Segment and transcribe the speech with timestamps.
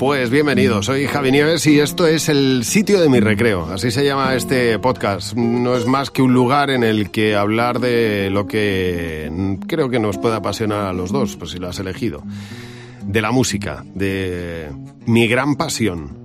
[0.00, 3.66] Pues bienvenido, soy Javi Nieves y esto es el sitio de mi recreo.
[3.66, 5.34] Así se llama este podcast.
[5.34, 9.30] No es más que un lugar en el que hablar de lo que
[9.66, 12.22] creo que nos puede apasionar a los dos, pues si lo has elegido.
[13.04, 14.70] De la música, de
[15.04, 16.16] mi gran pasión,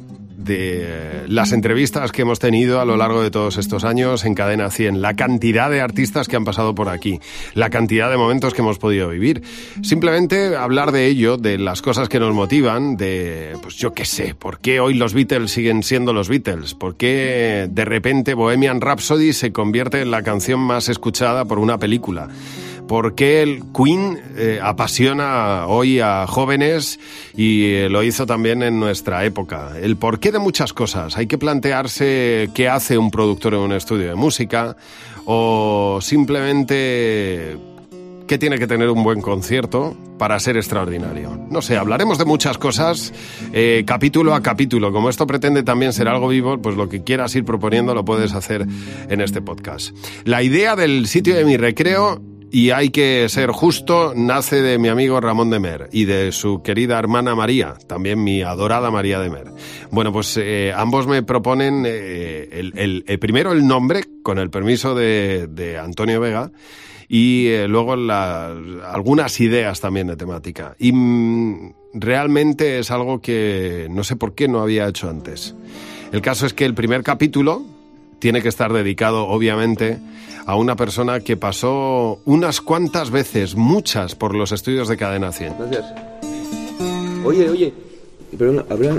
[0.46, 4.70] de las entrevistas que hemos tenido a lo largo de todos estos años en Cadena
[4.70, 7.20] 100, la cantidad de artistas que han pasado por aquí,
[7.54, 9.44] la cantidad de momentos que hemos podido vivir.
[9.82, 14.36] Simplemente hablar de ello, de las cosas que nos motivan, de, pues yo qué sé,
[14.36, 19.34] por qué hoy los Beatles siguen siendo los Beatles, por qué de repente Bohemian Rhapsody
[19.34, 22.30] se convierte en la canción más escuchada por una película
[22.88, 27.00] por qué el Queen eh, apasiona hoy a jóvenes
[27.36, 29.74] y eh, lo hizo también en nuestra época.
[29.82, 31.18] El porqué de muchas cosas.
[31.18, 34.76] Hay que plantearse qué hace un productor en un estudio de música
[35.26, 37.58] o simplemente
[38.28, 41.38] qué tiene que tener un buen concierto para ser extraordinario.
[41.50, 43.14] No sé, hablaremos de muchas cosas
[43.54, 44.92] eh, capítulo a capítulo.
[44.92, 48.34] Como esto pretende también ser algo vivo, pues lo que quieras ir proponiendo lo puedes
[48.34, 48.66] hacer
[49.10, 49.96] en este podcast.
[50.24, 52.22] La idea del sitio de mi recreo
[52.56, 56.64] y hay que ser justo, nace de mi amigo Ramón de Mer y de su
[56.64, 59.48] querida hermana María, también mi adorada María de Mer.
[59.92, 65.78] Bueno, pues eh, ambos me proponen eh, el, primero el nombre, con el permiso de,
[65.84, 66.50] Antonio Vega,
[67.10, 70.78] y eh, luego algunas ideas también de temática.
[70.80, 75.56] Y mm, realmente es algo que no sé por qué no había hecho antes.
[76.14, 77.75] El caso es que el primer capítulo
[78.26, 80.00] tiene que estar dedicado, obviamente,
[80.48, 85.54] a una persona que pasó unas cuantas veces, muchas, por los estudios de Cadena 100.
[85.60, 85.94] Gracias.
[87.24, 87.74] Oye, oye,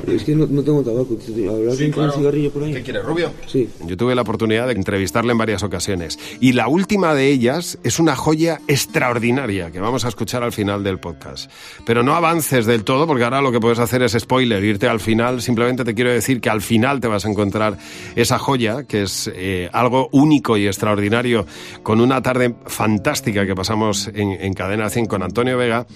[0.06, 1.17] Es que no, tengo tabaco.
[1.51, 2.75] ¿Hablar con un cigarrillo por ahí?
[2.75, 3.31] ¿Qué quieres, rubio?
[3.47, 3.69] Sí.
[3.87, 6.19] Yo tuve la oportunidad de entrevistarle en varias ocasiones.
[6.41, 10.83] Y la última de ellas es una joya extraordinaria que vamos a escuchar al final
[10.83, 11.51] del podcast.
[11.84, 15.01] Pero no avances del todo, porque ahora lo que puedes hacer es spoiler, irte al
[15.01, 15.41] final.
[15.43, 17.78] Simplemente te quiero decir que al final te vas a encontrar
[18.15, 21.47] esa joya, que es eh, algo único y extraordinario,
[21.83, 25.87] con una tarde fantástica que pasamos en, en Cadena 100 con Antonio Vega.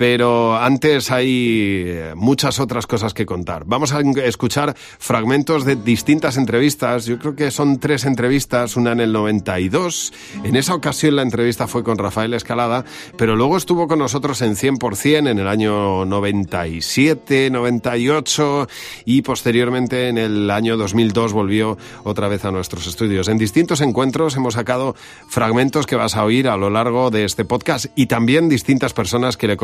[0.00, 3.64] Pero antes hay eh, muchas otras cosas que contar.
[3.66, 7.04] Vamos a escuchar fragmentos de distintas entrevistas.
[7.04, 10.14] Yo creo que son tres entrevistas, una en el 92.
[10.44, 12.86] En esa ocasión la entrevista fue con Rafael Escalada,
[13.18, 18.68] pero luego estuvo con nosotros en 100% en el año 97, 98
[19.04, 23.28] y posteriormente en el año 2002 volvió otra vez a nuestros estudios.
[23.28, 24.96] En distintos encuentros hemos sacado
[25.28, 29.36] fragmentos que vas a oír a lo largo de este podcast y también distintas personas
[29.36, 29.58] que le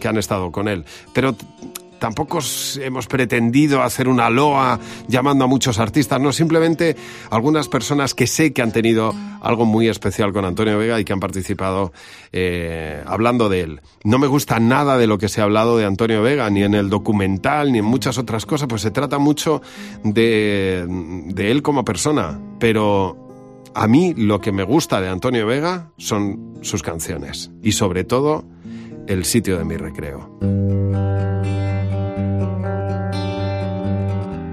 [0.00, 0.84] que han estado con él.
[1.12, 1.36] Pero
[1.98, 2.38] tampoco
[2.80, 4.78] hemos pretendido hacer una loa
[5.08, 6.96] llamando a muchos artistas, no, simplemente
[7.30, 11.12] algunas personas que sé que han tenido algo muy especial con Antonio Vega y que
[11.12, 11.92] han participado
[12.32, 13.80] eh, hablando de él.
[14.04, 16.74] No me gusta nada de lo que se ha hablado de Antonio Vega, ni en
[16.74, 19.62] el documental, ni en muchas otras cosas, pues se trata mucho
[20.02, 20.84] de
[21.36, 23.26] él como persona, pero
[23.74, 28.44] a mí lo que me gusta de Antonio Vega son sus canciones y sobre todo
[29.06, 30.30] el sitio de mi recreo.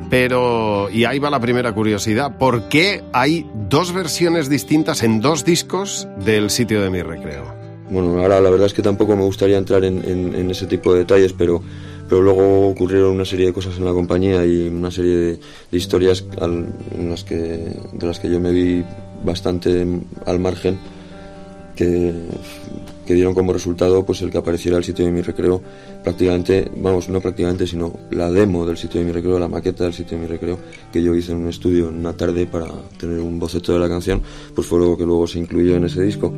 [0.10, 5.44] Pero, y ahí va la primera curiosidad, ¿por qué hay dos versiones distintas en dos
[5.44, 7.52] discos del sitio de mi recreo?
[7.90, 11.34] Bueno, ahora la verdad es que tampoco me gustaría entrar en, ese tipo de detalles,
[11.34, 11.64] pero,
[12.08, 15.40] pero luego ocurrieron una serie de cosas en la compañía y una serie de,
[15.72, 18.84] historias en las que, de las que yo me vi
[19.24, 19.84] bastante
[20.28, 20.78] al margen
[21.76, 22.14] que,
[23.06, 25.62] que dieron como resultado pues el que apareciera el sitio de mi recreo
[26.04, 29.94] prácticamente, vamos, no prácticamente, sino la demo del sitio de mi recreo, la maqueta del
[29.94, 30.58] sitio de mi recreo
[30.92, 33.90] que yo hice en un estudio en una tarde para tener un boceto de la
[33.90, 34.22] canción,
[34.54, 36.34] pues fue lo que luego se incluyó en ese disco.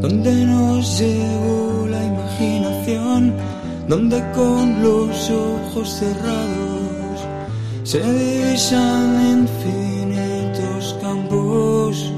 [0.00, 3.32] Donde nos llevó la imaginación,
[3.88, 6.84] donde con los ojos cerrados
[7.84, 12.12] se divisan infinitos campos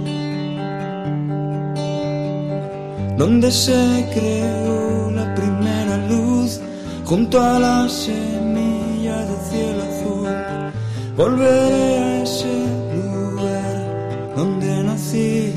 [3.16, 6.60] donde se creó la primera luz
[7.04, 10.28] junto a la semilla de cielo azul.
[11.16, 12.54] Volveré a ese
[12.94, 15.54] lugar donde nací.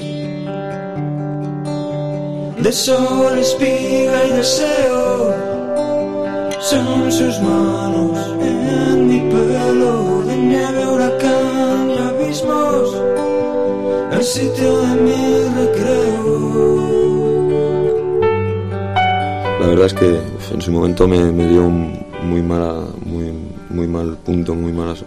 [2.63, 5.49] De sol, espiga y deseo
[6.69, 12.95] son sus manos en mi pelo de nieve, huracán y abismos,
[14.11, 16.38] el sitio de mi recreo.
[19.59, 20.19] La verdad es que
[20.53, 21.17] en su momento me,
[21.47, 23.25] dio un muy, mala, muy,
[23.69, 25.03] muy mal punto, muy malas,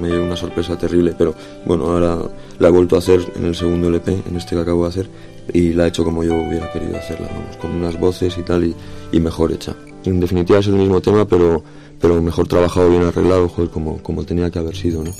[0.00, 2.18] me dio una sorpresa terrible, pero bueno, ahora
[2.58, 5.10] la he vuelto a hacer en el segundo LP, en este que acabo de hacer,
[5.52, 8.64] y la he hecho como yo hubiera querido hacerla, vamos, con unas voces y tal,
[8.64, 8.74] y,
[9.10, 9.74] y mejor hecha.
[10.04, 11.62] En definitiva es el mismo tema, pero,
[12.00, 15.10] pero mejor trabajado, bien arreglado, joder, como, como tenía que haber sido, ¿no?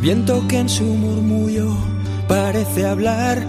[0.00, 1.68] Viento que en su murmullo
[2.26, 3.46] parece hablar,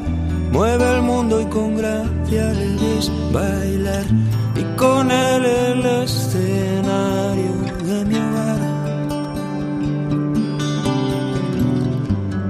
[0.51, 2.53] mueve el mundo y con gracia
[3.31, 4.06] bailar,
[4.56, 7.53] y con él el escenario
[7.83, 8.62] de mi hogar.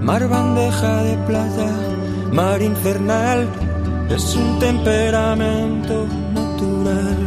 [0.02, 1.70] Mar bandeja de plata,
[2.32, 3.50] mar infernal,
[4.10, 7.18] es un temperamento natural.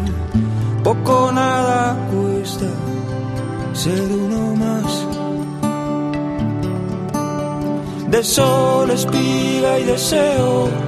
[0.84, 2.66] Poco nada cuesta
[3.72, 5.06] ser uno más.
[8.10, 10.87] De sol, espiga y deseo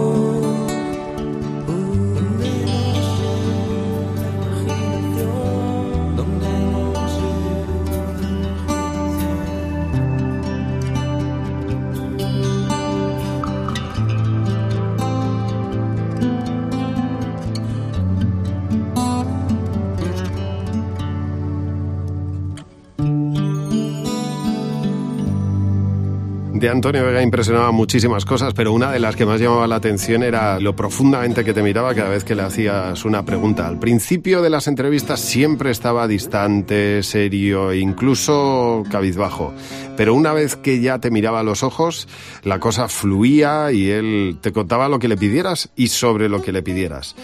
[26.61, 30.21] De Antonio Vega impresionaba muchísimas cosas, pero una de las que más llamaba la atención
[30.21, 33.67] era lo profundamente que te miraba cada vez que le hacías una pregunta.
[33.67, 39.55] Al principio de las entrevistas siempre estaba distante, serio e incluso cabizbajo.
[39.97, 42.07] Pero una vez que ya te miraba a los ojos,
[42.43, 46.51] la cosa fluía y él te contaba lo que le pidieras y sobre lo que
[46.51, 47.15] le pidieras.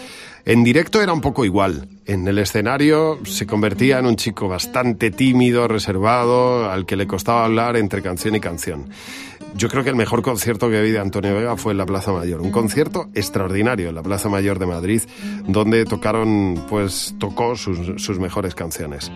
[0.44, 1.88] En directo era un poco igual.
[2.06, 7.44] En el escenario se convertía en un chico bastante tímido, reservado, al que le costaba
[7.44, 8.88] hablar entre canción y canción.
[9.54, 12.12] Yo creo que el mejor concierto que vi de Antonio Vega fue en la Plaza
[12.12, 15.02] Mayor, un concierto extraordinario en la Plaza Mayor de Madrid,
[15.46, 19.10] donde tocaron, pues tocó sus, sus mejores canciones.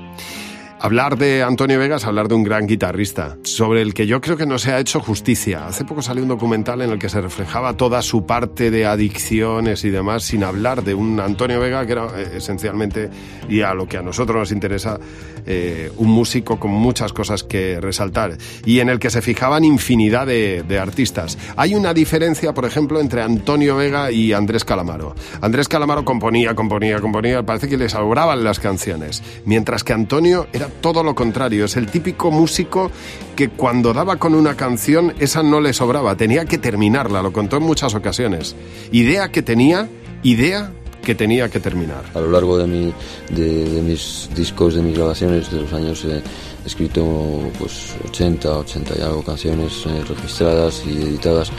[0.83, 4.37] Hablar de Antonio Vega es hablar de un gran guitarrista, sobre el que yo creo
[4.37, 5.69] que no se ha hecho justicia.
[5.69, 9.85] Hace poco salió un documental en el que se reflejaba toda su parte de adicciones
[9.85, 13.11] y demás, sin hablar de un Antonio Vega que era eh, esencialmente,
[13.49, 14.99] y a lo que a nosotros nos interesa,
[15.47, 20.27] eh, un músico con muchas cosas que resaltar, y en el que se fijaban infinidad
[20.27, 21.39] de, de artistas.
[21.55, 25.15] Hay una diferencia, por ejemplo, entre Antonio Vega y Andrés Calamaro.
[25.43, 30.72] Andrés Calamaro componía, componía, componía, parece que le sobraban las canciones, mientras que Antonio era
[30.81, 32.91] todo lo contrario, es el típico músico
[33.37, 37.57] que cuando daba con una canción, esa no le sobraba, tenía que terminarla, lo contó
[37.57, 38.57] en muchas ocasiones.
[38.91, 39.89] Idea que tenía,
[40.23, 40.73] idea
[41.03, 42.05] que tenía que terminar.
[42.15, 42.93] A lo largo de, mi,
[43.31, 46.23] de, de mis discos, de mis grabaciones de los años he
[46.65, 51.51] escrito pues 80, 80 y algo canciones eh, registradas y editadas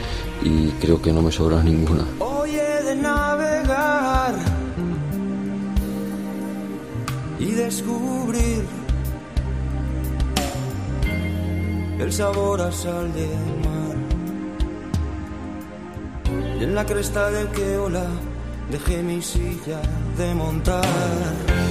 [0.44, 2.06] y creo que no me sobra ninguna.
[2.20, 4.36] Oye de navegar
[7.40, 8.83] y descubrir
[12.04, 13.28] el sabor a sal de
[13.64, 13.96] mar.
[16.60, 18.06] Y en la cresta del que ola
[18.70, 19.82] dejé mi silla
[20.18, 21.63] de montar.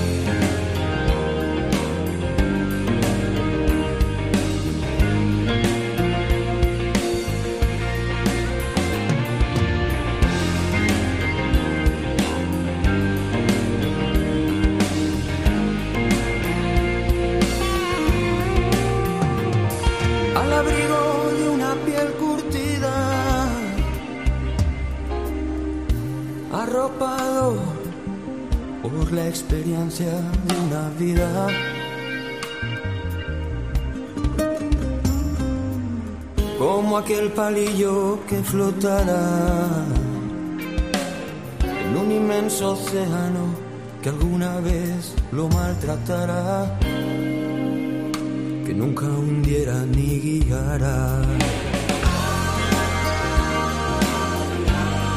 [29.32, 30.12] Experiencia
[30.46, 31.28] de una vida.
[36.58, 39.86] Como aquel palillo que flotará
[41.84, 43.44] en un inmenso océano
[44.02, 46.78] que alguna vez lo maltratará
[48.66, 51.22] que nunca hundiera ni guiara.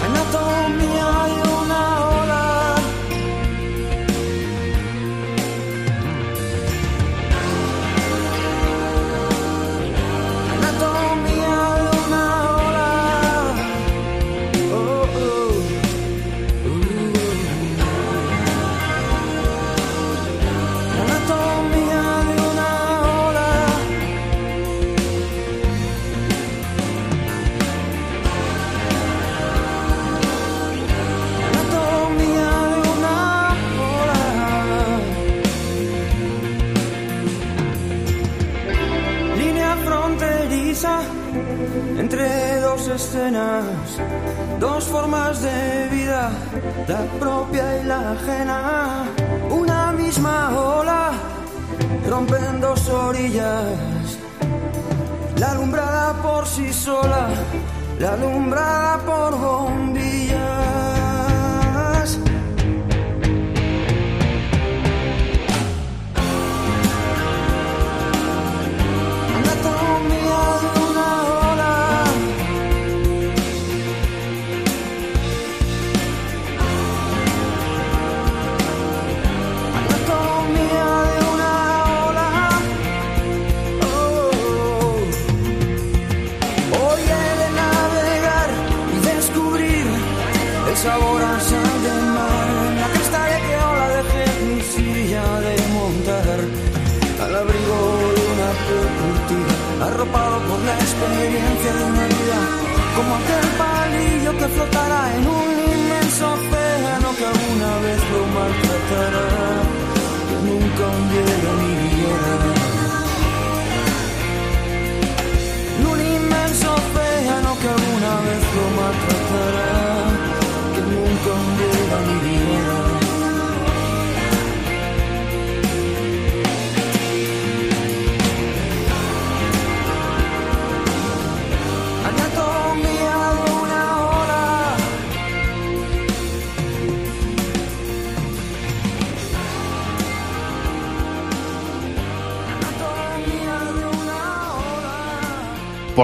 [0.06, 2.15] Anatomía de una
[44.58, 46.32] dos formas de vida,
[46.88, 49.04] la propia y la ajena,
[49.50, 51.12] una misma ola,
[52.10, 54.18] rompen dos orillas,
[55.38, 57.28] la alumbrada por sí sola,
[58.00, 59.95] la alumbrada por bombillas.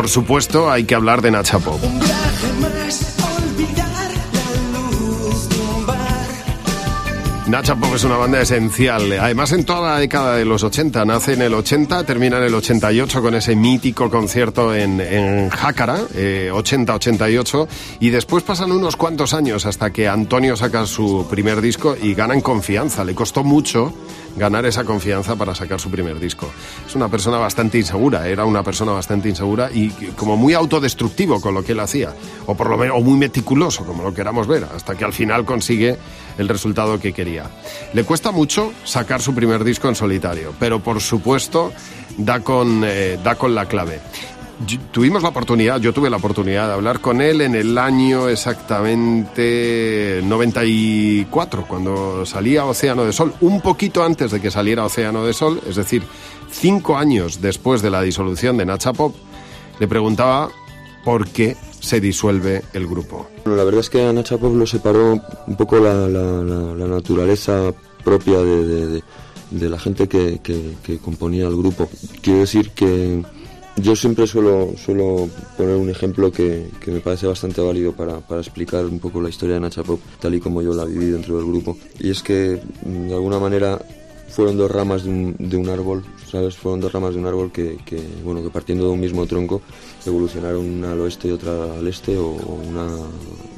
[0.01, 1.79] Por supuesto, hay que hablar de Nacha Pop.
[7.51, 9.12] Nacha Pop es una banda esencial.
[9.12, 12.55] Además, en toda la década de los 80, nace en el 80, termina en el
[12.55, 17.67] 88 con ese mítico concierto en, en Jácara, 80-88, eh,
[18.00, 22.36] y después pasan unos cuantos años hasta que Antonio saca su primer disco y gana
[22.36, 23.03] en confianza.
[23.03, 23.93] Le costó mucho
[24.38, 26.50] ganar esa confianza para sacar su primer disco.
[26.88, 31.53] Es una persona bastante insegura, era una persona bastante insegura y como muy autodestructivo con
[31.53, 32.13] lo que él hacía,
[32.46, 35.98] o por lo menos muy meticuloso, como lo queramos ver, hasta que al final consigue
[36.38, 37.41] el resultado que quería.
[37.94, 41.72] Le cuesta mucho sacar su primer disco en solitario, pero por supuesto
[42.18, 44.00] da con, eh, da con la clave.
[44.92, 50.22] Tuvimos la oportunidad, yo tuve la oportunidad de hablar con él en el año exactamente
[50.24, 55.60] 94, cuando salía Océano de Sol, un poquito antes de que saliera Océano de Sol,
[55.68, 56.04] es decir,
[56.52, 59.16] cinco años después de la disolución de Nacha Pop,
[59.80, 60.50] le preguntaba
[61.04, 63.28] por qué se disuelve el grupo.
[63.44, 66.08] la verdad es que a Nacha lo separó un poco la,
[66.88, 67.74] naturaleza
[68.06, 69.04] propia de,
[69.52, 71.90] la gente que, que componía el grupo.
[72.22, 73.22] Quiero decir que
[73.78, 78.86] yo siempre suelo, suelo poner un ejemplo que, me parece bastante válido para, para, explicar
[78.86, 81.46] un poco la historia de Nacha Pop, tal y como yo la viví dentro del
[81.46, 81.78] grupo.
[82.00, 83.82] Y es que, mm, de alguna manera,
[84.30, 86.56] fueron dos ramas de un, de un árbol, ¿sabes?
[86.56, 89.62] Fueron dos ramas de un árbol que, que, bueno, que partiendo de un mismo tronco
[90.05, 92.88] evolucionaron una al oeste y otra al este, o una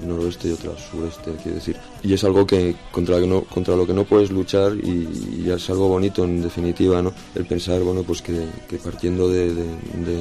[0.05, 1.77] noroeste y otra al sureste, quiero decir.
[2.03, 5.87] Y es algo que contra, no, contra lo que no puedes luchar y, es algo
[5.87, 7.13] bonito en definitiva, ¿no?
[7.35, 8.47] El pensar, bueno, pues que,
[8.83, 9.53] partiendo de,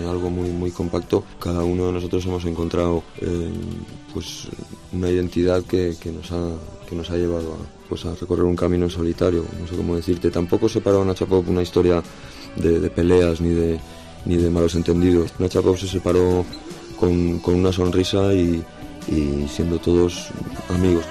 [0.08, 3.50] algo muy, muy compacto, cada uno de nosotros hemos encontrado eh,
[4.12, 4.48] pues
[4.92, 6.50] una identidad que, que, nos ha,
[6.88, 9.94] que nos ha llevado a pues a recorrer un camino en solitario, no sé cómo
[9.94, 10.30] decirte.
[10.30, 12.02] Tampoco a Nacha Pop una historia
[12.56, 13.78] de, peleas ni de,
[14.24, 15.32] ni de malos entendidos.
[15.38, 16.44] Nacha Pop se separó
[16.98, 18.64] con, con una sonrisa y
[19.48, 20.28] siendo todos
[20.68, 21.04] amigos.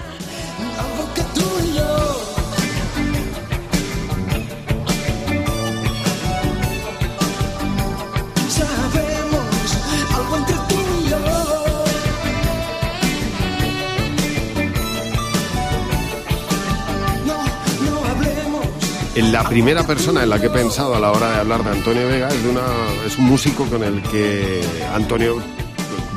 [19.32, 22.06] La primera persona en la que he pensado a la hora de hablar de Antonio
[22.06, 22.66] Vega es, de una,
[23.06, 24.62] es un músico con el que
[24.94, 25.38] Antonio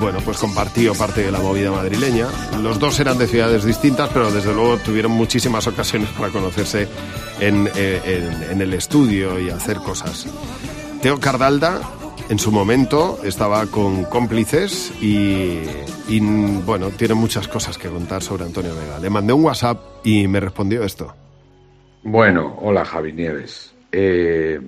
[0.00, 2.26] bueno, pues compartió parte de la movida madrileña.
[2.60, 6.88] Los dos eran de ciudades distintas, pero desde luego tuvieron muchísimas ocasiones para conocerse
[7.38, 10.26] en, eh, el estudio y hacer cosas.
[11.00, 11.82] Teo Cardalda,
[12.28, 15.60] en su momento, estaba con cómplices y,
[16.08, 16.18] y,
[16.66, 18.98] bueno, tiene muchas cosas que contar sobre Antonio Vega.
[18.98, 21.14] Le mandé un WhatsApp y me respondió esto.
[22.06, 23.72] Bueno, hola Javi Nieves.
[23.90, 24.60] Eh,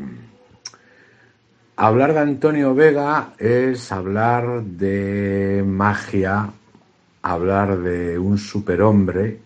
[1.76, 6.50] hablar de Antonio Vega es hablar de magia,
[7.21, 9.38] hablar de un superhombre,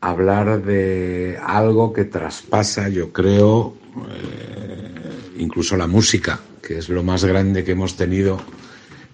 [0.00, 3.74] hablar de algo que traspasa, yo creo,
[4.08, 8.40] eh, incluso la música, que es lo más grande que hemos tenido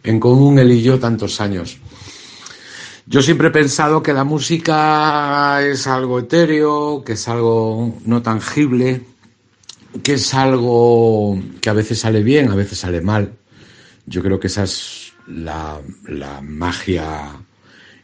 [0.04, 1.80] en común él y yo tantos años.
[3.08, 9.00] Yo siempre he pensado que la música es algo etéreo, que es algo no tangible,
[10.02, 13.32] que es algo que a veces sale bien, a veces sale mal.
[14.06, 15.80] Yo creo que esa es la,
[16.42, 17.30] magia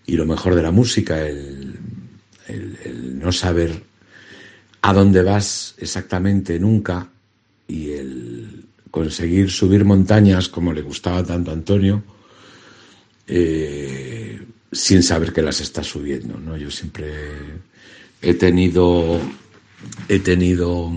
[0.07, 1.81] y lo mejor de la música, el,
[3.21, 3.83] no saber
[4.83, 7.09] a dónde vas exactamente nunca
[7.67, 12.05] y el conseguir subir montañas como le gustaba tanto a Antonio.
[13.27, 14.32] Eh,
[14.73, 16.57] sin saber que las está subiendo, ¿no?
[16.57, 17.13] Yo siempre
[18.23, 19.21] he tenido,
[20.09, 20.91] he tenido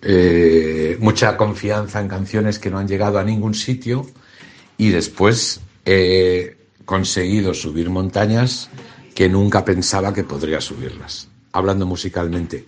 [0.00, 4.08] eh, mucha confianza en canciones que no han llegado a ningún sitio
[4.78, 8.70] y después he conseguido subir montañas
[9.14, 12.64] que nunca pensaba que podría subirlas, hablando musicalmente.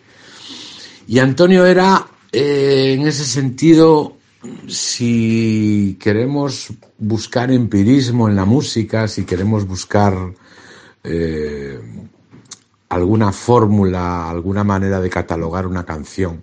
[1.06, 4.16] Y Antonio era, eh, en ese sentido,
[4.68, 10.14] si queremos buscar empirismo en la música, si queremos buscar
[11.02, 11.80] eh,
[12.88, 16.42] alguna fórmula, alguna manera de catalogar una canción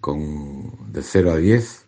[0.00, 1.84] con, de 0 a 10,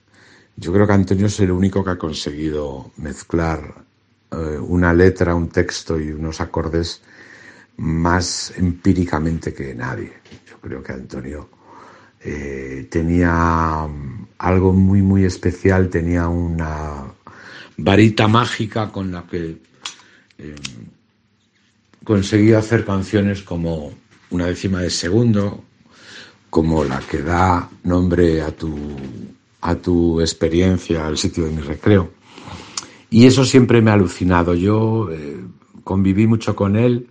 [0.57, 3.85] yo creo que Antonio es el único que ha conseguido mezclar
[4.31, 7.01] eh, una letra, un texto y unos acordes
[7.77, 10.13] más empíricamente que nadie.
[10.51, 11.49] Yo creo que Antonio
[12.21, 13.89] eh, tenía
[14.39, 17.05] algo muy, muy especial, tenía una
[17.77, 19.59] varita mágica con la que
[20.39, 20.55] eh,
[22.05, 23.93] conseguía hacer canciones como
[24.31, 25.65] una décima de segundo,
[26.51, 28.77] como la que da nombre a tu,
[29.61, 32.11] a tu experiencia, al sitio de mi recreo.
[33.11, 34.55] Y eso siempre me ha alucinado.
[34.55, 35.41] Yo eh,
[35.83, 37.09] conviví mucho con él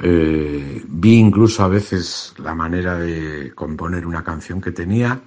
[0.00, 5.20] eh, vi incluso a veces la manera de componer una canción que tenía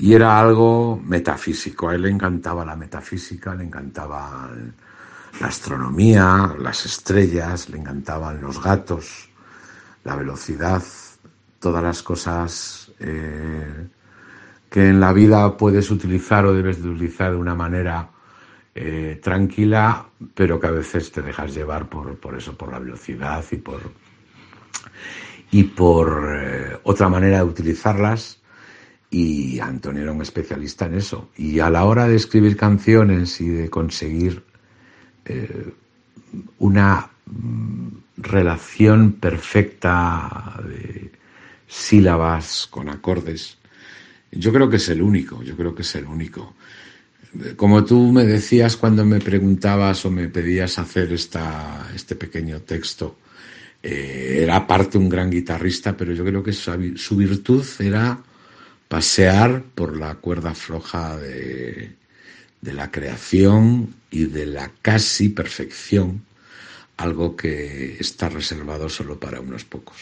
[0.00, 1.90] y era algo metafísico.
[1.90, 4.50] A él le encantaba la metafísica, le encantaba
[5.38, 9.28] la astronomía, las estrellas, le encantaban los gatos,
[10.04, 10.82] la velocidad,
[11.58, 13.88] todas las cosas eh,
[14.70, 18.08] que en la vida puedes utilizar o debes de utilizar de una manera
[18.74, 23.44] eh, tranquila, pero que a veces te dejas llevar por, por eso, por la velocidad
[23.50, 23.82] y por,
[25.50, 28.39] y por eh, otra manera de utilizarlas.
[29.10, 31.30] Y Antonio era un especialista en eso.
[31.36, 34.42] Y a la hora de escribir canciones y de conseguir
[35.24, 35.72] eh,
[36.58, 41.10] una mm, relación perfecta de
[41.66, 43.58] sílabas con acordes,
[44.32, 46.54] yo creo que es el único, yo creo que es el único
[47.56, 53.18] como tú me decías cuando me preguntabas o me pedías hacer esta, este pequeño texto,
[53.82, 58.18] eh, era aparte un gran guitarrista, pero yo creo que su, su, virtud era
[58.90, 61.94] pasear por la cuerda floja de,
[62.60, 66.24] de la creación y de la casi perfección,
[66.96, 69.96] algo que está reservado solo para unos pocos.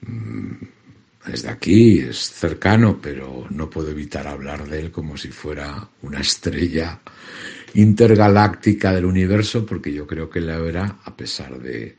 [0.00, 0.64] Mm,
[1.28, 6.18] desde aquí, es cercano, pero no puedo evitar hablar de él como si fuera una
[6.18, 6.98] estrella
[7.74, 11.98] intergaláctica del universo, porque yo creo que la verá a pesar de,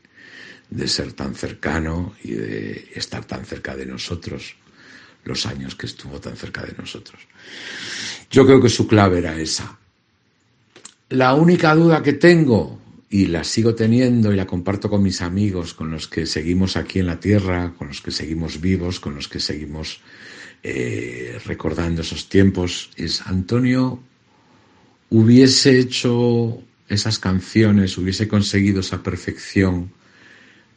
[0.68, 4.54] de ser tan cercano y de estar tan cerca de nosotros,
[5.26, 7.20] los años que estuvo tan cerca de nosotros.
[8.30, 9.78] Yo creo que su clave era esa.
[11.10, 15.74] La única duda que tengo y la sigo teniendo y la comparto con mis amigos,
[15.74, 19.28] con los que seguimos aquí en la Tierra, con los que seguimos vivos, con los
[19.28, 20.00] que seguimos
[20.62, 24.00] eh, recordando esos tiempos, es Antonio
[25.10, 29.92] hubiese hecho esas canciones, hubiese conseguido esa perfección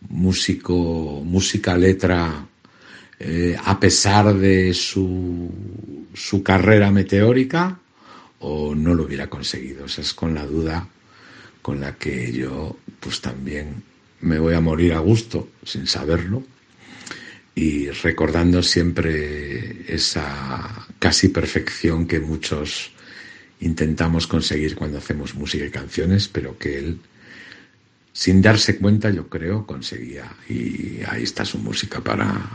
[0.08, 2.48] músico, música, letra,
[3.20, 5.52] eh, a pesar de su,
[6.14, 7.80] su carrera meteórica,
[8.40, 9.86] o no lo hubiera conseguido.
[9.86, 10.88] Esa es con la duda
[11.62, 13.84] con la que yo pues también
[14.22, 16.44] me voy a morir a gusto sin saberlo
[17.56, 22.92] y recordando siempre esa casi perfección que muchos
[23.60, 27.00] intentamos conseguir cuando hacemos música y canciones, pero que él,
[28.14, 30.32] sin darse cuenta, yo creo, conseguía.
[30.48, 32.50] Y ahí está su música para,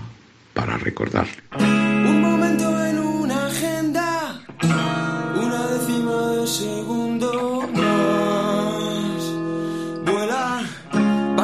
[0.54, 1.26] para recordar.
[1.58, 7.44] Un momento en una agenda, una décima de segundo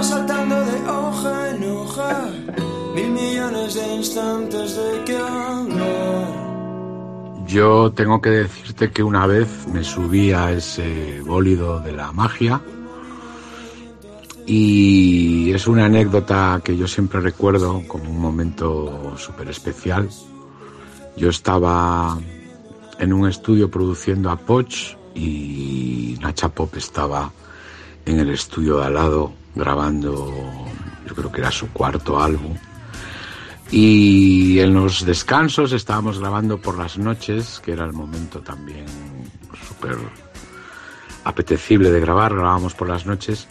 [0.03, 2.31] saltando de hoja en hoja,
[2.95, 5.19] mil millones de instantes de que
[7.47, 12.63] Yo tengo que decirte que una vez me subí a ese bólido de la magia
[14.53, 20.09] y es una anécdota que yo siempre recuerdo como un momento súper especial.
[21.17, 22.19] Yo estaba
[22.99, 27.31] en un estudio produciendo a Poch y Nacha Pop estaba
[28.05, 30.35] en el estudio de al lado grabando,
[31.07, 32.57] yo creo que era su cuarto álbum.
[33.71, 38.87] Y en los descansos estábamos grabando por las noches, que era el momento también
[39.69, 39.97] súper
[41.23, 43.47] apetecible de grabar, grabábamos por las noches.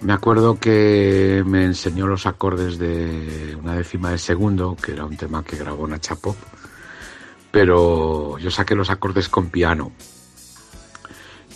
[0.00, 5.16] Me acuerdo que me enseñó los acordes de una décima de segundo, que era un
[5.16, 6.36] tema que grabó Nacha Pop,
[7.50, 9.92] pero yo saqué los acordes con piano.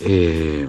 [0.01, 0.67] Eh,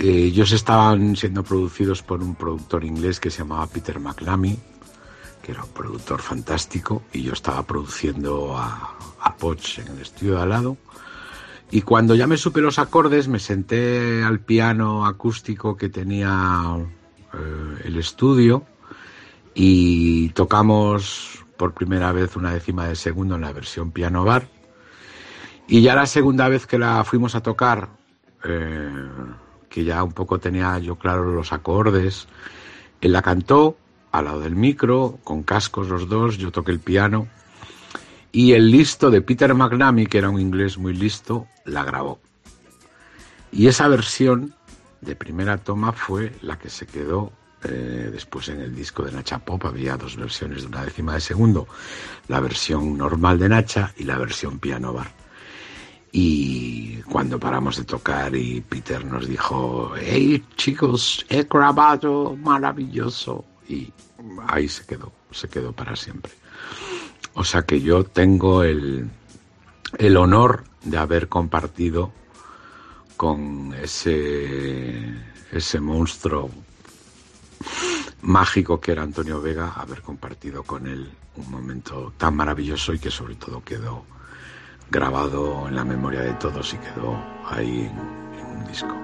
[0.00, 4.58] ellos estaban siendo producidos por un productor inglés que se llamaba Peter McLamy,
[5.42, 10.36] que era un productor fantástico, y yo estaba produciendo a, a Poch en el estudio
[10.36, 10.76] de al lado.
[11.70, 16.76] Y cuando ya me supe los acordes, me senté al piano acústico que tenía
[17.32, 18.64] eh, el estudio
[19.54, 24.48] y tocamos por primera vez una décima de segundo en la versión piano bar.
[25.68, 27.90] Y ya la segunda vez que la fuimos a tocar,
[28.42, 28.90] eh,
[29.68, 32.26] que ya un poco tenía yo claro los acordes,
[33.00, 33.76] él la cantó
[34.10, 37.28] al lado del micro, con cascos los dos, yo toqué el piano
[38.32, 42.20] y el listo de Peter McNamee, que era un inglés muy listo, la grabó.
[43.52, 44.54] Y esa versión
[45.00, 47.32] de primera toma fue la que se quedó
[47.64, 49.64] eh, después en el disco de Nacha Pop.
[49.64, 51.66] Había dos versiones de una décima de segundo,
[52.28, 55.12] la versión normal de Nacha y la versión piano bar.
[56.12, 63.44] Y cuando paramos de tocar y Peter nos dijo, hey chicos, he grabado maravilloso.
[63.68, 63.92] Y
[64.48, 66.32] ahí se quedó, se quedó para siempre.
[67.34, 69.08] O sea que yo tengo el,
[69.98, 72.12] el honor de haber compartido
[73.16, 75.14] con ese,
[75.52, 76.50] ese monstruo
[78.22, 83.10] mágico que era Antonio Vega, haber compartido con él un momento tan maravilloso y que
[83.10, 84.04] sobre todo quedó
[84.90, 87.16] grabado en la memoria de todos y quedó
[87.48, 87.90] ahí
[88.38, 88.94] en, un disco.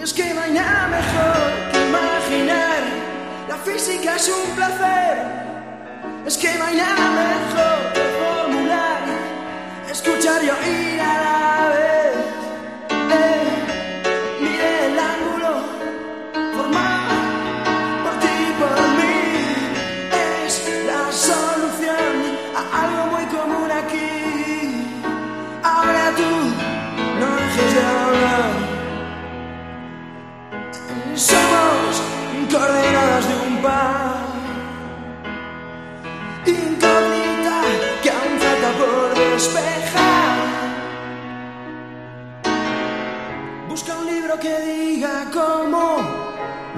[0.00, 2.82] Es que mejor que imaginar,
[3.48, 5.57] la física es un placer
[6.26, 9.02] es que no hay nada mejor que formular,
[9.90, 12.16] escuchar y oír a la vez.
[12.90, 13.48] Eh,
[14.40, 15.50] mire el ángulo
[16.54, 17.14] formado
[18.04, 19.18] por ti y por mí.
[20.46, 20.54] Es
[20.86, 22.14] la solución
[22.58, 24.12] a algo muy común aquí.
[25.62, 26.30] Ahora tú
[27.20, 28.50] no dejes de hablar.
[31.14, 32.02] Somos
[32.50, 32.97] coordenadas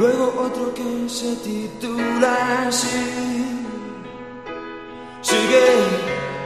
[0.00, 2.34] luego otro que se titula
[2.68, 3.66] así.
[5.20, 5.66] Sigue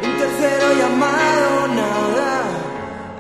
[0.03, 2.33] un tercero llamado nada,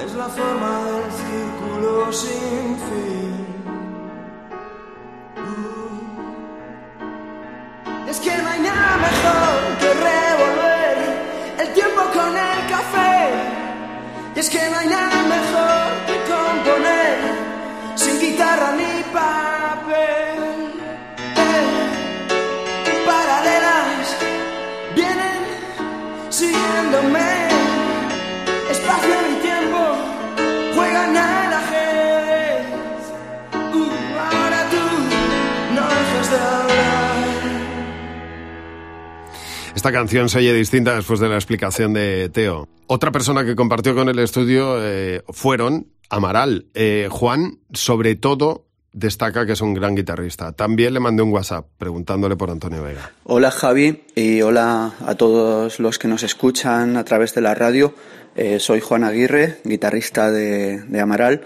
[0.04, 3.14] es la forma del círculo sin fin.
[8.08, 10.96] Es que no hay nada mejor que revolver
[11.62, 13.14] el tiempo con el café.
[14.36, 15.73] Y es que no hay nada mejor
[18.34, 20.42] guitarra ni papel.
[21.36, 24.16] Eh, paralelas
[24.96, 25.40] vienen
[26.30, 27.33] siguiéndome.
[39.84, 42.66] Esta canción se oye distinta después de la explicación de Teo.
[42.86, 46.68] Otra persona que compartió con el estudio eh, fueron Amaral.
[46.72, 50.52] Eh, Juan, sobre todo, destaca que es un gran guitarrista.
[50.52, 53.12] También le mandé un WhatsApp preguntándole por Antonio Vega.
[53.24, 57.94] Hola Javi y hola a todos los que nos escuchan a través de la radio.
[58.36, 61.42] Eh, soy Juan Aguirre, guitarrista de, de Amaral.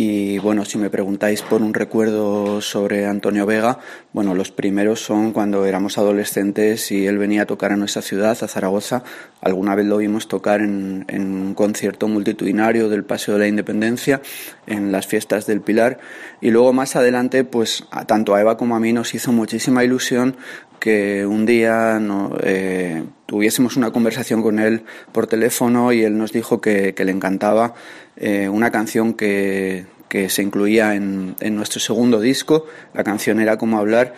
[0.00, 3.80] Y bueno, si me preguntáis por un recuerdo sobre Antonio Vega,
[4.12, 8.38] bueno, los primeros son cuando éramos adolescentes y él venía a tocar a nuestra ciudad,
[8.40, 9.02] a Zaragoza.
[9.40, 14.22] Alguna vez lo vimos tocar en, en un concierto multitudinario del Paseo de la Independencia,
[14.68, 15.98] en las fiestas del Pilar.
[16.40, 19.82] Y luego más adelante, pues a, tanto a Eva como a mí nos hizo muchísima
[19.82, 20.36] ilusión
[20.78, 22.00] que un día
[22.42, 27.74] eh, tuviésemos una conversación con él por teléfono y él nos dijo que, le encantaba
[28.16, 32.66] eh, una canción que, que se incluía en, en, nuestro segundo disco.
[32.94, 34.14] La canción era Como hablar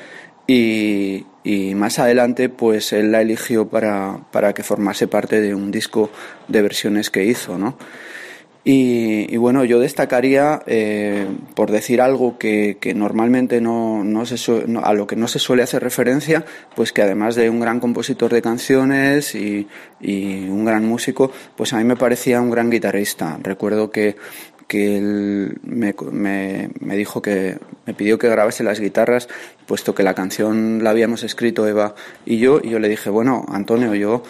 [0.47, 5.71] y, y, más adelante pues él la eligió para, para que formase parte de un
[5.71, 6.11] disco
[6.49, 7.77] de versiones que hizo, ¿no?
[8.73, 14.39] Y, y, bueno, yo destacaría, eh, por decir algo que, que normalmente no, no se
[14.39, 16.45] su, no, a lo que no se suele hacer referencia,
[16.77, 19.67] pues que además de un gran compositor de canciones y,
[20.01, 23.41] un gran músico, pues a mí me parecía un gran guitarrista.
[23.43, 24.15] Recuerdo que,
[24.69, 29.29] que él me, me, me, dijo que me pidió que grabase las guitarras,
[29.67, 33.45] puesto que la canción la habíamos escrito Eva y yo, y yo le dije, bueno,
[33.49, 34.23] Antonio, yo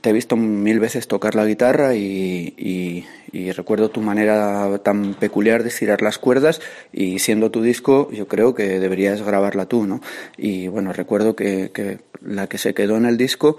[0.00, 3.06] te he visto mil veces tocar la guitarra y,
[3.54, 6.60] recuerdo tu manera tan peculiar de estirar las cuerdas
[6.92, 10.00] y siendo tu disco yo creo que deberías grabarla tú, ¿no?
[10.36, 13.58] Y bueno, recuerdo que, la que se quedó en el disco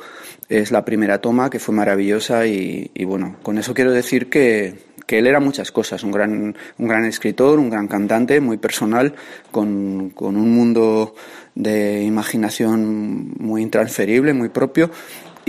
[0.49, 5.27] es la primera toma que fue maravillosa y, bueno, con eso quiero decir que, él
[5.27, 9.13] era muchas cosas, un gran, un gran escritor, un gran cantante, muy personal,
[9.51, 11.15] con, con un mundo
[11.53, 14.89] de imaginación muy intransferible, muy propio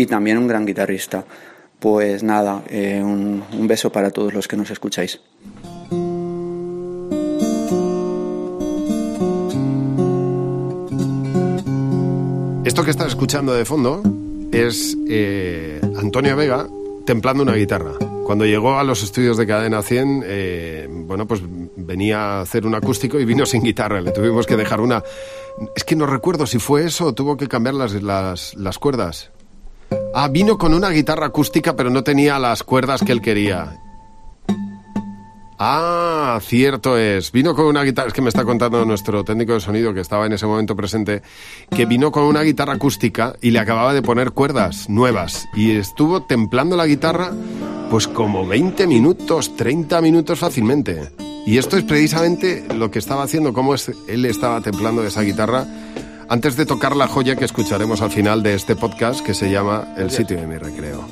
[0.02, 1.24] y también un gran guitarrista.
[1.78, 5.20] Pues nada, eh, un, beso para todos los que nos escucháis.
[12.64, 14.02] Esto que estás escuchando de fondo
[14.52, 16.68] es eh, Antonio Vega
[17.04, 17.92] templando una guitarra.
[18.24, 21.42] Cuando llegó a los estudios de Cadena 100, eh, bueno, pues
[21.76, 24.00] venía a hacer un acústico y vino sin guitarra.
[24.00, 25.02] Le tuvimos que dejar una...
[25.76, 29.30] Es que no recuerdo si fue eso o tuvo que cambiar las, las, las cuerdas.
[30.14, 33.78] Ah, vino con una guitarra acústica, pero no tenía las cuerdas que él quería.
[35.58, 37.32] Ah, cierto es.
[37.32, 40.26] Vino con una guitarra, es que me está contando nuestro técnico de sonido que estaba
[40.26, 41.22] en ese momento presente,
[41.70, 46.24] que vino con una guitarra acústica y le acababa de poner cuerdas nuevas y estuvo
[46.24, 47.30] templando la guitarra
[47.90, 51.12] pues como 20 minutos, 30 minutos fácilmente.
[51.46, 53.74] Y esto es precisamente lo que estaba haciendo, cómo
[54.08, 55.66] él estaba templando esa guitarra
[56.28, 59.94] antes de tocar la joya que escucharemos al final de este podcast que se llama
[59.96, 61.04] El sitio de mi recreo.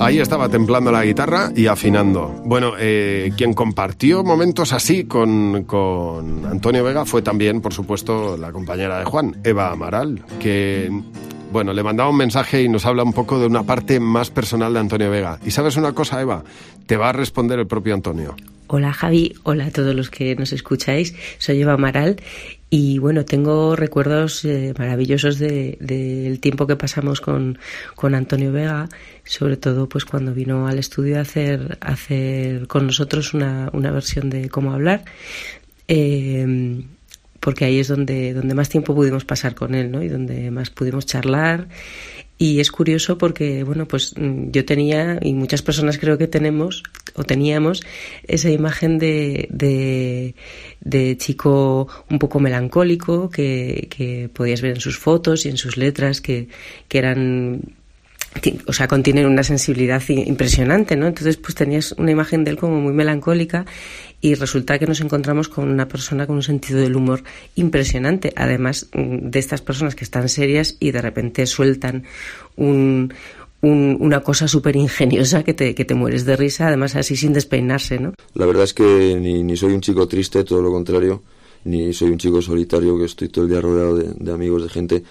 [0.00, 2.42] Ahí estaba templando la guitarra y afinando.
[2.44, 8.50] Bueno, eh, quien compartió momentos así con, con Antonio Vega fue también, por supuesto, la
[8.50, 10.90] compañera de Juan, Eva Amaral, que
[11.50, 14.72] bueno, le mandaba un mensaje y nos habla un poco de una parte más personal
[14.72, 15.38] de Antonio Vega.
[15.44, 16.44] ¿Y sabes una cosa, Eva?
[16.86, 18.36] Te va a responder el propio Antonio.
[18.68, 21.14] Hola Javi, hola a todos los que nos escucháis.
[21.38, 22.22] Soy Eva Amaral
[22.70, 27.58] y bueno, tengo recuerdos eh, maravillosos del de, tiempo que pasamos con,
[27.96, 28.88] con, Antonio Vega,
[29.24, 34.30] sobre todo pues cuando vino al estudio a hacer, hacer con nosotros una, una versión
[34.30, 35.02] de cómo hablar.
[35.88, 36.84] Eh,
[37.40, 40.02] porque ahí es donde, donde más tiempo pudimos pasar con él, ¿no?
[40.02, 41.68] Y donde más pudimos charlar.
[42.36, 46.82] Y es curioso porque, bueno, pues mm, yo tenía, y muchas personas creo que tenemos,
[47.14, 47.82] o teníamos,
[48.26, 50.34] esa imagen de, de,
[50.80, 55.76] de chico un poco melancólico que, que podías ver en sus fotos y en sus
[55.76, 56.48] letras, que,
[56.88, 57.74] que eran
[58.66, 61.06] o sea, contienen una sensibilidad impresionante, ¿no?
[61.06, 63.66] Entonces, pues tenías una imagen de él como muy melancólica
[64.20, 67.22] y resulta que nos encontramos con una persona con un sentido del humor
[67.56, 72.04] impresionante, además mm, de estas personas que están serias y de repente sueltan
[72.56, 73.12] un,
[73.62, 77.98] una cosa súper ingeniosa que te, que te mueres de risa, además así sin despeinarse,
[77.98, 78.14] ¿no?
[78.34, 81.22] La verdad es que ni, ni soy un chico triste, todo lo contrario,
[81.64, 84.68] ni soy un chico solitario que estoy todo el día rodeado de, de amigos, de
[84.68, 85.02] gente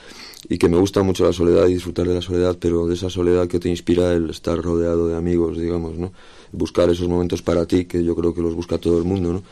[0.48, 3.10] y que me gusta mucho la soledad y disfrutar de la soledad, pero de esa
[3.10, 6.14] soledad que te inspira el estar rodeado de amigos, digamos, ¿no?
[6.52, 9.44] Buscar esos momentos para ti, que yo creo que los busca todo el mundo, ¿no?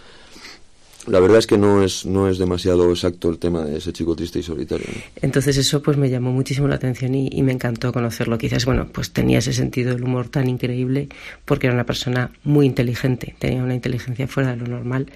[1.08, 4.16] La verdad es que no es, no es demasiado exacto el tema de ese chico
[4.16, 4.88] triste y solitario.
[5.22, 8.38] Entonces eso pues me llamó muchísimo la atención y, me encantó conocerlo.
[8.38, 11.08] Quizás, bueno, pues tenía ese sentido del humor tan increíble
[11.46, 15.08] porque era una persona muy inteligente, tenía una inteligencia fuera de lo normal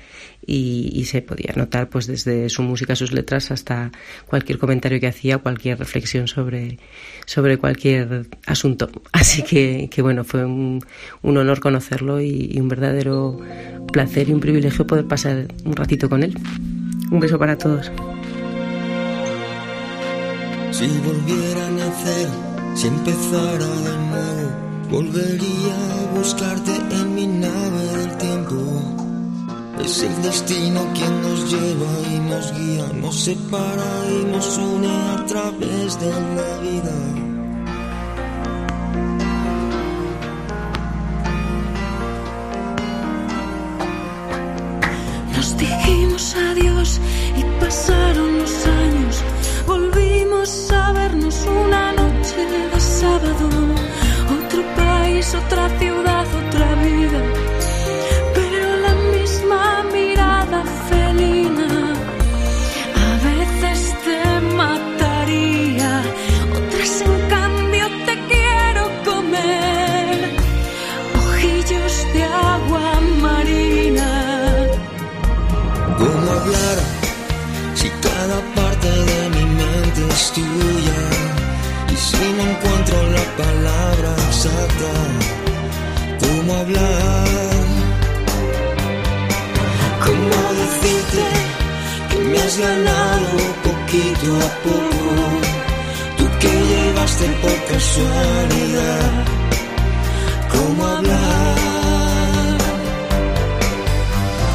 [0.45, 3.91] y, y, se podía notar pues desde su música, sus letras hasta
[4.27, 6.79] cualquier comentario que hacía, cualquier reflexión sobre,
[7.25, 8.89] sobre cualquier asunto.
[9.11, 10.83] Así que, que bueno, fue un,
[11.21, 13.39] un honor conocerlo y, y, un verdadero
[13.91, 16.33] placer y un privilegio poder pasar un ratito con él.
[17.11, 17.91] Un beso para todos.
[20.71, 22.29] Si volviera a nacer,
[22.75, 24.49] si empezara de nuevo,
[24.89, 29.01] volvería a buscarte en mi nave del tiempo
[29.83, 35.25] es el destino quien nos lleva y nos guía, nos separa y nos une a
[35.25, 37.30] través de la vida.
[45.57, 46.99] Dijimos adiós
[47.37, 49.23] y pasaron los años.
[49.67, 53.49] Volvimos a vernos una noche de sábado.
[54.39, 56.60] Otro país, otra ciudad, otra
[94.63, 95.15] poco.
[96.17, 99.25] Tú que llegaste por casualidad,
[100.53, 102.57] ¿cómo hablar?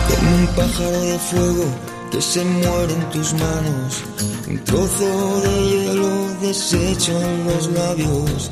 [0.09, 1.65] Como un pájaro de fuego
[2.11, 4.05] que se muere en tus manos,
[4.49, 8.51] un trozo de hielo deshecho en los labios.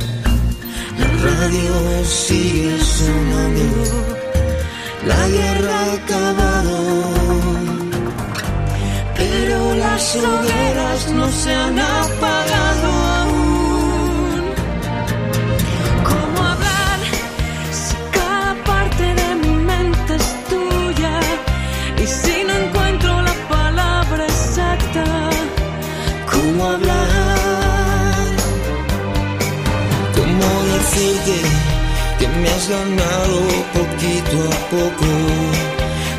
[0.99, 3.91] La radio sigue sonando,
[5.07, 6.77] la guerra ha acabado,
[9.79, 12.89] las hogueras no se han apagado
[13.21, 14.43] aún.
[16.11, 16.99] ¿Cómo hablar
[17.73, 21.21] si cada parte de mi mente es tuya
[22.03, 25.05] y si no encuentro la palabra exacta?
[26.33, 28.27] ¿Cómo hablar?
[30.17, 31.37] ¿Cómo decirte
[32.19, 33.39] que me has ganado
[33.79, 35.09] poquito a poco?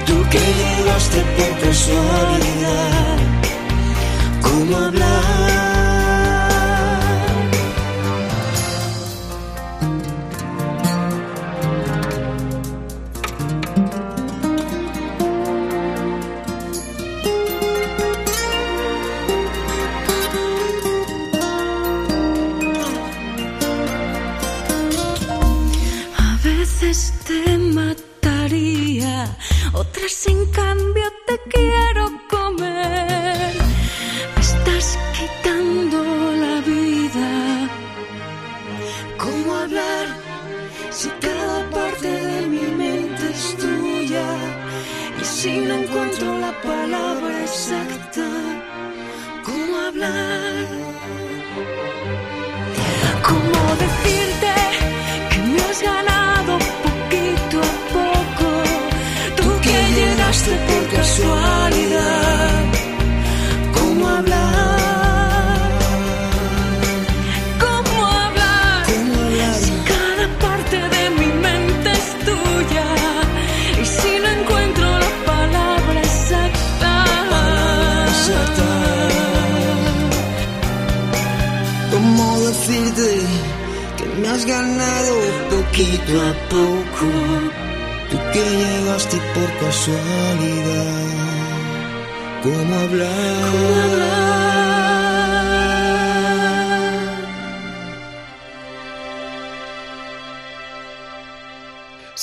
[0.08, 3.25] Tú que llegaste por casualidad.
[4.56, 5.75] ¿Cómo hablar?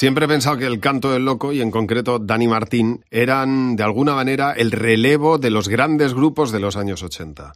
[0.03, 3.85] Siempre he pensado que el canto del loco y en concreto Dani Martín eran de
[3.85, 7.53] alguna manera el relevo de los grandes grupos de los años 80.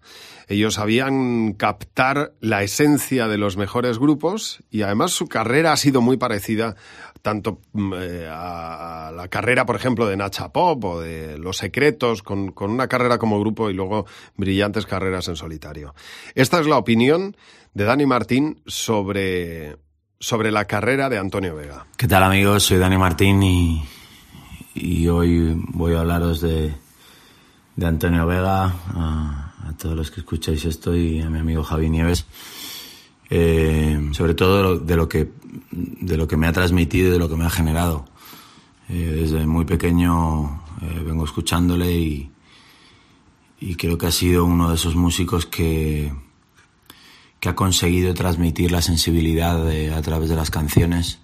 [0.47, 6.01] Ellos sabían captar la esencia de los mejores grupos y además su carrera ha sido
[6.01, 6.77] muy parecida
[7.21, 12.23] tanto mm, eh, a la carrera, por ejemplo, de Nacha Pop o de Los Secretos,
[12.23, 14.07] con, con una carrera como grupo y luego
[14.37, 15.97] brillantes carreras en solitario.
[16.37, 17.37] Esta es la opinión
[17.75, 19.79] de Dani Martín sobre,
[20.19, 21.87] sobre la carrera de Antonio Vega.
[21.97, 22.65] ¿Qué tal amigos?
[22.65, 23.85] Soy Dani Martín y,
[24.75, 26.75] y hoy voy a hablaros de,
[27.77, 29.43] de Antonio Vega, a,
[29.79, 32.25] todos los que escucháis esto y a mi amigo Javi Nieves.
[33.29, 35.33] Eh, sobre todo de lo, de lo que
[35.71, 38.07] de lo que me ha transmitido y de lo que me ha generado.
[38.89, 42.31] Eh, desde muy pequeño eh, vengo escuchándole y,
[43.61, 46.13] y creo que ha sido uno de esos músicos que,
[47.41, 51.19] que ha conseguido transmitir la sensibilidad a través de las canciones,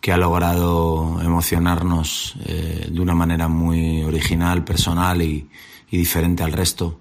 [0.00, 5.48] que ha logrado emocionarnos eh, de una manera muy original, personal y,
[5.90, 7.00] diferente al resto,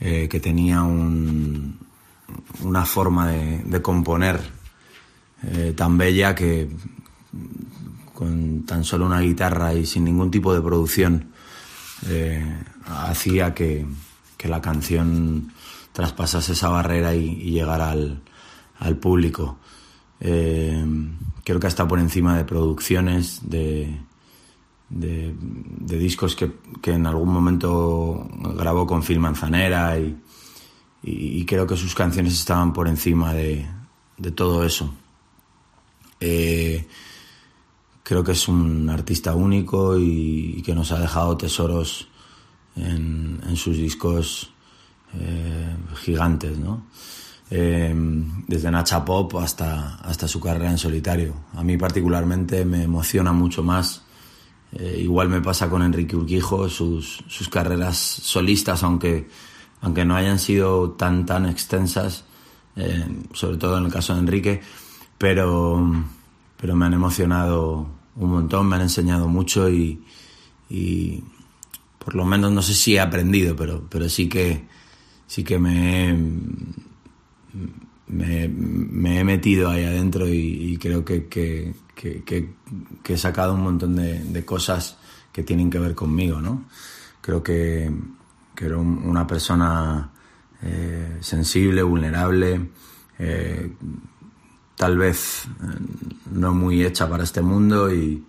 [0.00, 1.78] eh, que tenía un-
[2.62, 4.40] una forma de, componer
[5.42, 6.68] eh, tan bella que
[8.14, 11.32] con tan solo una guitarra y sin ningún tipo de producción
[12.86, 13.84] hacía que
[14.44, 15.52] la canción
[15.96, 19.56] traspasase esa barrera y, llegara al, público.
[20.20, 20.84] Eh,
[21.42, 23.98] creo que está por encima de producciones, de,
[24.90, 28.28] discos que, que en algún momento
[28.58, 33.66] grabó con Phil Manzanera y, creo que sus canciones estaban por encima de,
[34.34, 34.92] todo eso.
[36.20, 36.86] Eh,
[38.02, 42.08] creo que es un artista único y, que nos ha dejado tesoros
[42.76, 44.52] en sus discos
[45.18, 46.86] eh, gigantes, ¿no?
[47.50, 47.94] Eh,
[48.48, 51.34] desde Nacha Pop hasta, hasta su carrera en solitario.
[51.54, 54.02] A mí particularmente me emociona mucho más.
[54.72, 59.28] Eh, igual me pasa con Enrique Urquijo, sus, sus carreras solistas, aunque,
[59.80, 62.24] aunque no hayan sido tan, tan extensas,
[63.32, 64.60] sobre todo en el caso de Enrique,
[65.16, 65.82] pero,
[66.58, 67.86] pero me han emocionado
[68.16, 70.04] un montón, me han enseñado mucho y,
[70.68, 71.22] y,
[71.98, 74.64] por lo menos no sé si he aprendido, pero, pero sí que
[75.26, 76.16] sí que me,
[78.08, 81.74] me, he metido ahí adentro y, creo que, que,
[83.04, 84.98] he sacado un montón de, cosas
[85.32, 86.64] que tienen que ver conmigo, ¿no?
[87.20, 87.90] Creo que,
[88.58, 90.10] era una persona
[90.62, 92.70] eh, sensible, vulnerable,
[93.18, 93.70] eh,
[94.76, 95.78] tal vez eh,
[96.32, 98.24] no muy hecha para este mundo y,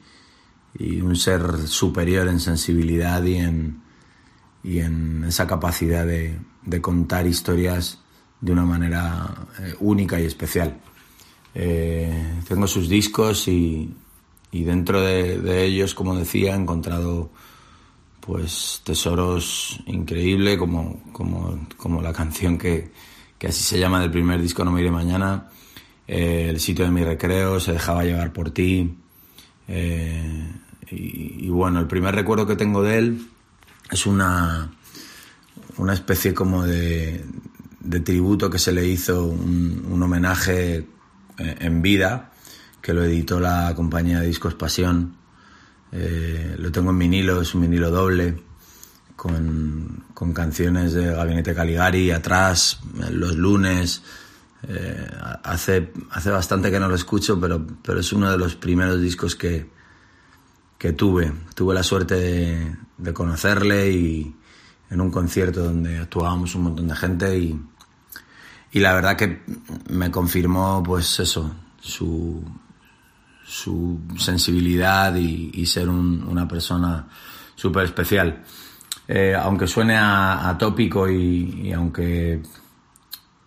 [1.01, 3.81] un ser superior en sensibilidad y en,
[4.67, 6.37] y en esa capacidad de,
[6.81, 7.99] contar historias
[8.41, 10.77] de una manera eh, única y especial.
[11.55, 13.89] Eh, tengo sus discos y,
[14.51, 17.29] dentro de, ellos, como decía, he encontrado
[18.19, 22.91] pues tesoros increíbles como, como, como la canción que,
[23.37, 25.49] que, así se llama del primer disco No me iré mañana,
[26.05, 28.97] eh, El sitio de mi recreo, Se dejaba llevar por ti.
[30.89, 33.27] Y, bueno, el primer recuerdo que tengo de él
[33.91, 34.71] es una,
[35.77, 37.23] una especie como de,
[37.79, 40.87] de tributo que se le hizo, un, homenaje
[41.37, 42.31] eh, en vida,
[42.81, 45.15] que lo editó la compañía de discos Pasión.
[45.91, 48.43] Eh, lo tengo en vinilo, es un vinilo doble,
[49.15, 52.79] con, con canciones de Gabinete Caligari, atrás,
[53.11, 54.03] los lunes.
[54.67, 55.07] Eh,
[55.43, 59.35] hace, hace bastante que no lo escucho, pero, pero es uno de los primeros discos
[59.35, 59.76] que,
[60.77, 61.31] que tuve.
[61.55, 62.15] Tuve la suerte
[62.97, 64.35] de, conocerle y,
[64.89, 67.59] en un concierto donde actuábamos un montón de gente y,
[68.71, 69.41] y la verdad que
[69.89, 72.43] me confirmó pues eso, su,
[73.43, 77.07] su sensibilidad y, ser una persona
[77.55, 78.43] súper especial.
[79.07, 80.57] Eh, aunque suene a,
[81.09, 82.43] y, aunque,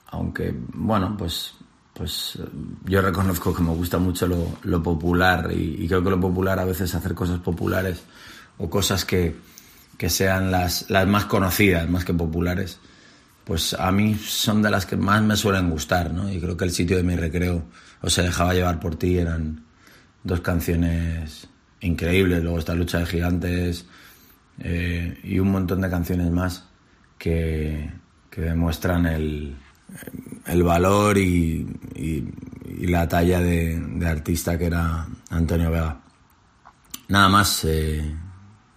[0.06, 1.54] aunque, bueno, pues,
[2.00, 2.38] pues
[2.86, 6.94] yo reconozco que me gusta mucho lo, popular y, creo que lo popular a veces
[6.94, 8.02] hacer cosas populares
[8.56, 9.36] o cosas que,
[9.98, 12.78] que sean las, las más conocidas, más que populares,
[13.44, 16.32] pues a mí son de las que más me suelen gustar, ¿no?
[16.32, 17.64] Y creo que el sitio de mi recreo
[18.00, 19.66] o se dejaba llevar por ti eran
[20.24, 21.48] dos canciones
[21.82, 22.42] increíbles.
[22.42, 23.84] Luego está Lucha de Gigantes
[24.58, 26.64] eh, y un montón de canciones más
[27.18, 27.90] que,
[28.30, 29.54] que demuestran el,
[30.46, 32.24] el valor y, y,
[32.86, 36.00] la talla de, artista que era Antonio Vega.
[37.08, 37.64] Nada más.
[37.64, 38.02] Eh,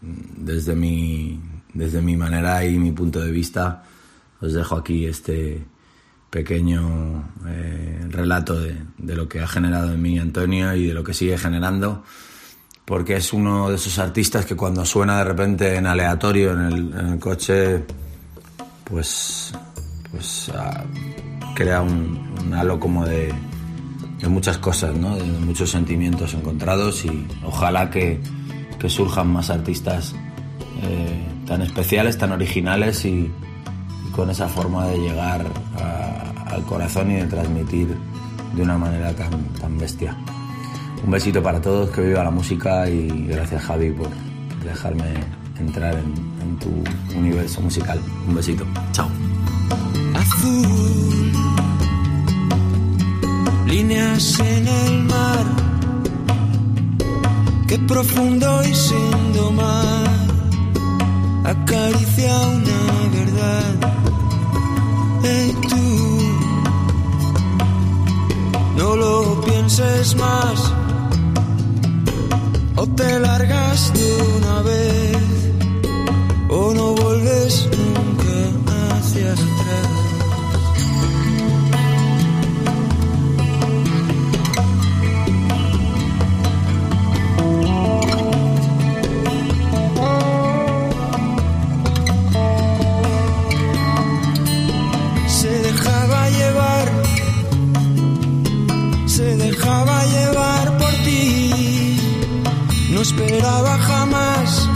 [0.04, 1.40] desde mi,
[1.74, 3.84] desde mi manera y mi punto de vista,
[4.42, 5.66] os dejo aquí este
[6.30, 8.76] pequeño eh, relato de,
[9.16, 12.04] lo que ha generado en mí Antonio y de lo que sigue generando,
[12.86, 17.20] porque es uno de esos artistas que cuando suena de repente en aleatorio en el,
[17.20, 17.84] coche,
[18.84, 19.54] pues,
[20.14, 20.86] pues ah,
[21.56, 23.34] crea un, halo como de,
[24.20, 25.18] de muchas cosas, ¿no?
[25.18, 28.22] de muchos sentimientos encontrados y ojalá que
[28.84, 30.14] que surjan más artistas
[30.82, 33.32] eh, tan especiales, tan originales y,
[34.14, 35.44] con esa forma de llegar
[36.46, 37.98] al corazón y de transmitir
[38.54, 40.16] de una manera tan, tan bestia.
[41.04, 44.10] Un besito para todos, que viva la música y gracias Javi por
[44.64, 45.14] dejarme
[45.60, 46.70] entrar en, tu
[47.18, 48.00] universo musical.
[48.28, 49.10] Un besito, chao.
[50.24, 51.32] Azul,
[53.68, 55.46] líneas en el mar
[57.68, 60.24] Qué profundo y sin domar
[61.44, 62.82] acaricia una
[63.18, 63.74] verdad.
[65.24, 65.86] Hey tú,
[68.78, 70.74] no lo pienses más
[72.76, 74.08] o te largas de
[74.38, 75.18] una vez
[76.50, 79.93] o no vuelves nunca hacia atrás.
[103.04, 104.70] Esperaba jamás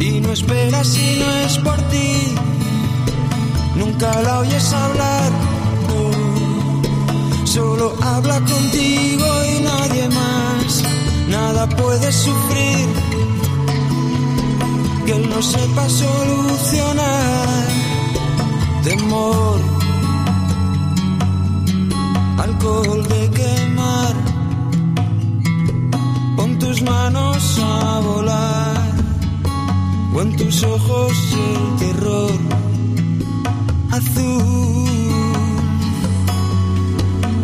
[0.00, 2.34] y no espera si no es por ti.
[3.76, 5.30] Nunca la oyes hablar,
[7.44, 10.82] solo habla contigo y nadie más.
[11.28, 12.86] Nada puede sufrir
[15.06, 17.64] que él no sepa solucionar.
[18.82, 19.60] Temor,
[22.38, 24.33] alcohol de quemar
[26.58, 28.92] tus manos a volar
[30.14, 32.32] o en tus ojos el terror
[33.90, 34.88] azul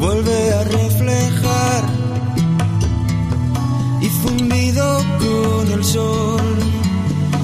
[0.01, 1.85] vuelve a reflejar
[4.01, 6.61] y fundido con el sol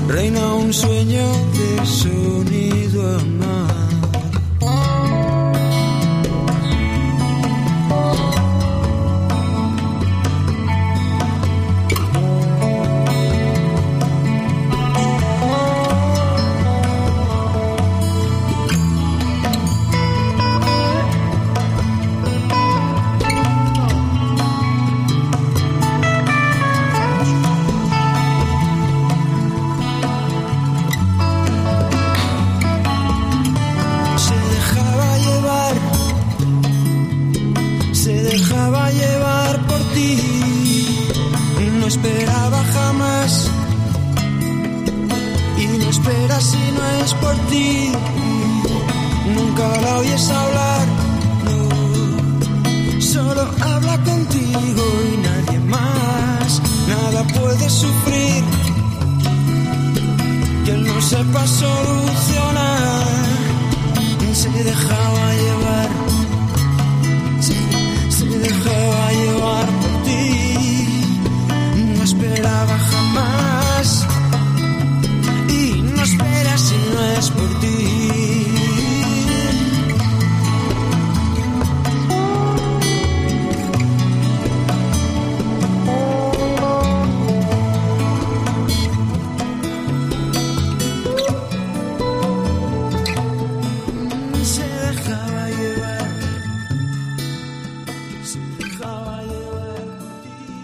[0.08, 3.35] reina un sueño de sonido.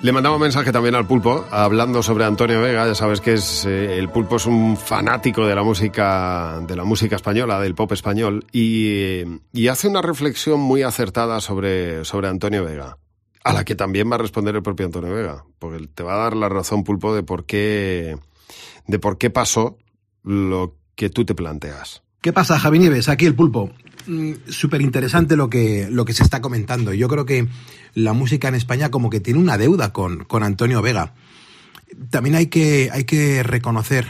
[0.02, 2.88] Le mandamos mensaje también al pulpo, hablando sobre Antonio Vega.
[2.88, 6.82] Ya sabes que es eh, el pulpo es un fanático de la música, de la
[6.82, 9.22] música española, del pop español, y,
[9.52, 12.98] y hace una reflexión muy acertada sobre, sobre Antonio Vega,
[13.44, 16.24] a la que también va a responder el propio Antonio Vega, porque te va a
[16.24, 18.16] dar la razón, pulpo, de por qué,
[18.88, 19.78] de por qué pasó
[20.24, 22.02] lo que tú te planteas.
[22.20, 23.08] ¿Qué pasa, Javi Nieves?
[23.08, 23.70] Aquí el pulpo.
[24.48, 26.92] Súper interesante lo que, lo que se está comentando.
[26.92, 27.46] Yo creo que
[27.94, 31.14] la música en España como que tiene una deuda con, con Antonio Vega.
[32.10, 34.08] También hay que, hay que reconocer,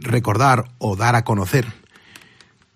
[0.00, 1.66] recordar o dar a conocer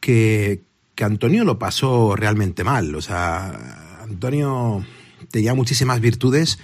[0.00, 0.62] que,
[0.94, 2.94] que Antonio lo pasó realmente mal.
[2.94, 4.84] O sea, Antonio
[5.30, 6.58] tenía muchísimas virtudes,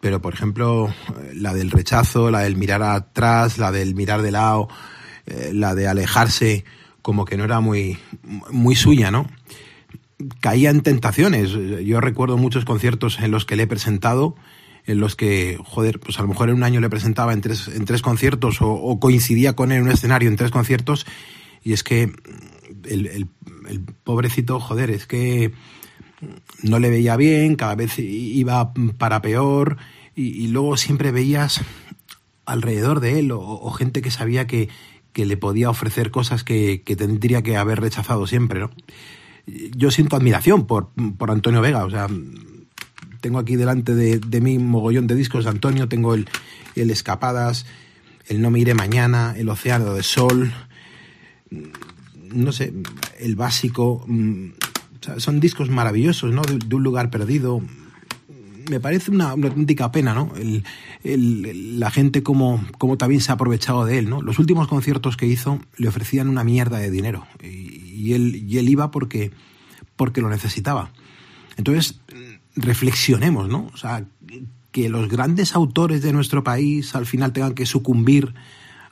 [0.00, 0.94] pero por ejemplo,
[1.34, 4.68] la del rechazo, la del mirar atrás, la del mirar de lado,
[5.26, 6.64] eh, la de alejarse
[7.06, 7.98] como que no era muy,
[8.50, 9.28] muy suya, ¿no?
[10.40, 11.52] Caía en tentaciones.
[11.84, 14.34] Yo recuerdo muchos conciertos en los que le he presentado,
[14.86, 17.68] en los que, joder, pues a lo mejor en un año le presentaba en tres,
[17.68, 21.06] en tres conciertos o, coincidía con él en un escenario en tres conciertos
[21.62, 22.10] y es que
[22.82, 25.52] el, el, pobrecito, joder, es que
[26.64, 29.76] no le veía bien, cada vez iba para peor
[30.16, 31.60] y, luego siempre veías
[32.46, 34.70] alrededor de él o gente que sabía que,
[35.16, 38.70] que le podía ofrecer cosas que, tendría que haber rechazado siempre, ¿no?
[39.74, 42.06] Yo siento admiración por, por Antonio Vega, o sea,
[43.22, 46.28] tengo aquí delante de, de mí un mogollón de discos de Antonio, tengo el,
[46.74, 47.64] el Escapadas,
[48.26, 50.52] el No me iré mañana, el Océano de Sol,
[51.50, 52.74] no sé,
[53.18, 54.04] el Básico,
[55.00, 56.42] sea, son discos maravillosos, ¿no?
[56.42, 57.62] De un lugar perdido,
[58.70, 60.32] me parece una, auténtica pena, ¿no?
[60.36, 64.22] El, la gente como, como también se ha aprovechado de él, ¿no?
[64.22, 68.58] Los últimos conciertos que hizo le ofrecían una mierda de dinero y, y él, y
[68.58, 69.30] él iba porque,
[69.96, 70.90] porque lo necesitaba.
[71.56, 72.00] Entonces,
[72.54, 73.70] reflexionemos, ¿no?
[73.72, 74.04] O sea,
[74.72, 78.34] que los grandes autores de nuestro país al final tengan que sucumbir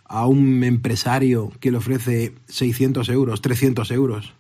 [0.05, 4.33] a un empresario que le ofrece 600 euros, 300 euros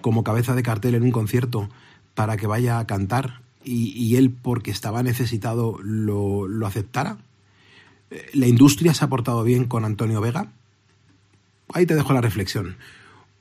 [0.00, 1.68] como cabeza de cartel en un concierto
[2.14, 3.40] para que vaya a cantar
[3.70, 7.18] y, él, porque estaba necesitado, lo, lo, aceptara?
[8.32, 10.50] ¿La industria se ha portado bien con Antonio Vega?
[11.72, 12.76] Ahí te dejo la reflexión.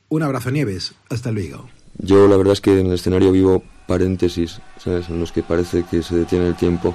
[0.10, 0.96] Un abrazo, Nieves.
[1.10, 1.70] Hasta luego.
[2.00, 5.10] Yo la verdad es que en el escenario vivo paréntesis, ¿sabes?
[5.10, 6.94] En los que parece que se detiene el tiempo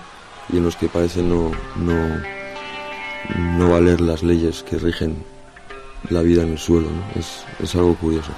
[0.53, 2.23] y en los que parece no, no,
[3.57, 5.17] no valer las leyes que rigen
[6.11, 6.89] la vida en el suelo.
[6.91, 7.21] ¿no?
[7.21, 8.33] Es, es algo curioso.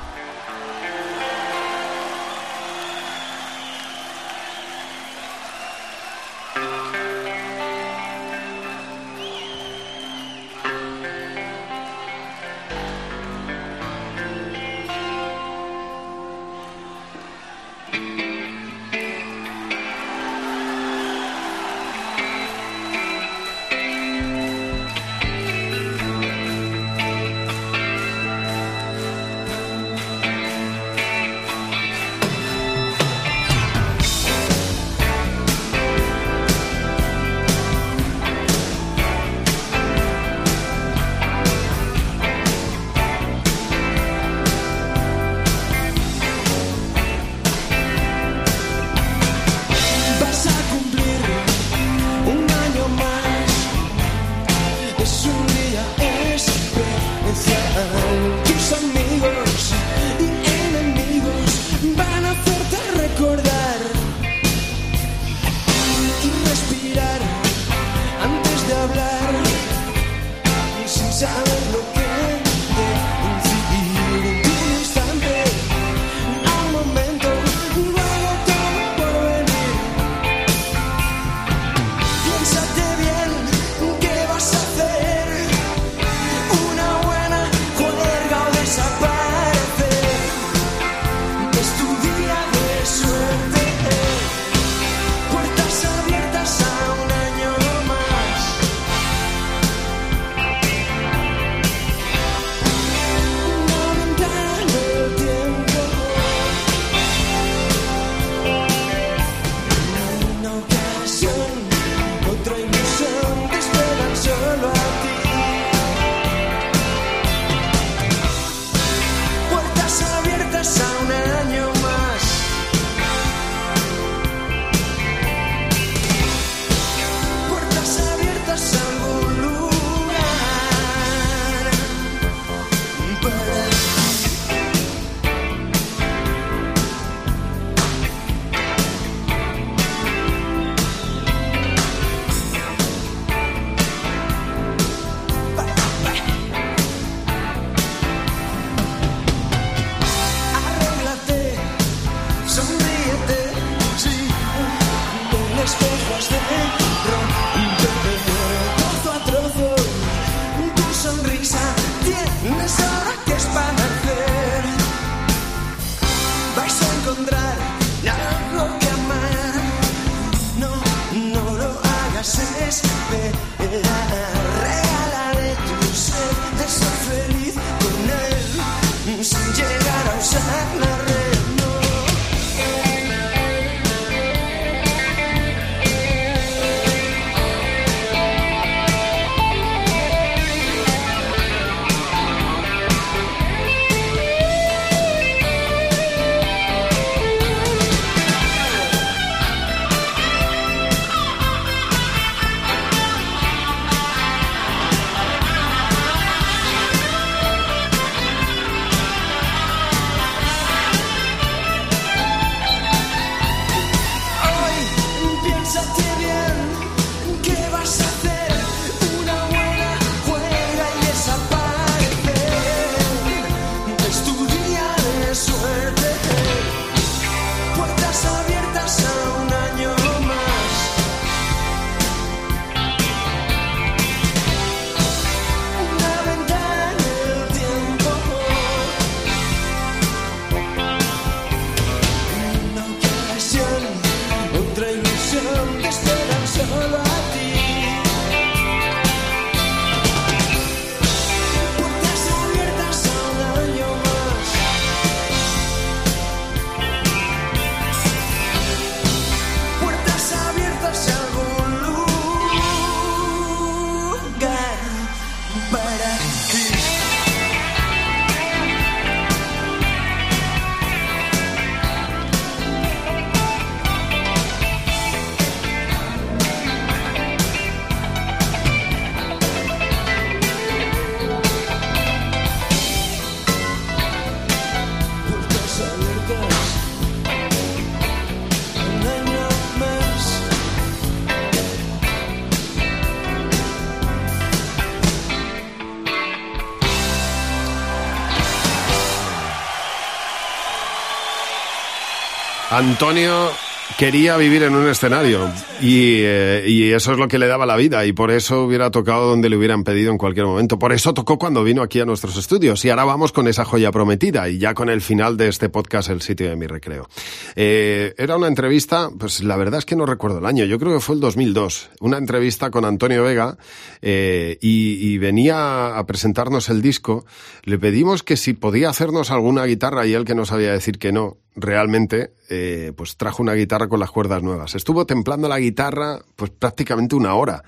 [302.77, 303.53] Antonio
[303.97, 305.49] quería vivir en un escenario
[305.81, 308.91] y, eh, y eso es lo que le daba la vida y por eso hubiera
[308.91, 310.77] tocado donde le hubieran pedido en cualquier momento.
[310.77, 313.93] Por eso tocó cuando vino aquí a nuestros estudios y ahora vamos con esa joya
[313.93, 317.09] prometida y ya con el final de este podcast, El sitio de mi recreo.
[317.55, 320.95] Eh, era una entrevista, pues la verdad es que no recuerdo el año, yo creo
[320.95, 323.57] que fue el 2002, una entrevista con Antonio Vega
[324.03, 327.25] eh, y, y venía a presentarnos el disco.
[327.63, 331.13] Le pedimos que si podía hacernos alguna guitarra y él que no sabía decir que
[331.13, 334.75] no, realmente eh, pues trajo una guitarra con las cuerdas nuevas.
[334.75, 337.63] Estuvo templando la guitarra pues prácticamente una hora,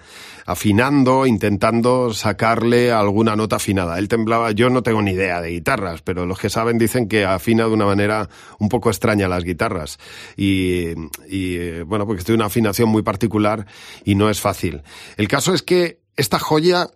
[0.44, 3.98] afinando, intentando sacarle alguna nota afinada.
[3.98, 7.24] Él temblaba, yo no tengo ni idea de guitarras, pero los que saben dicen que
[7.24, 8.28] afina de una manera
[8.58, 9.98] un poco extraña las guitarras.
[10.36, 10.90] Y,
[11.28, 13.66] y bueno, porque tiene una afinación muy particular
[14.04, 14.82] y no es fácil.
[15.16, 16.90] El caso es que esta joya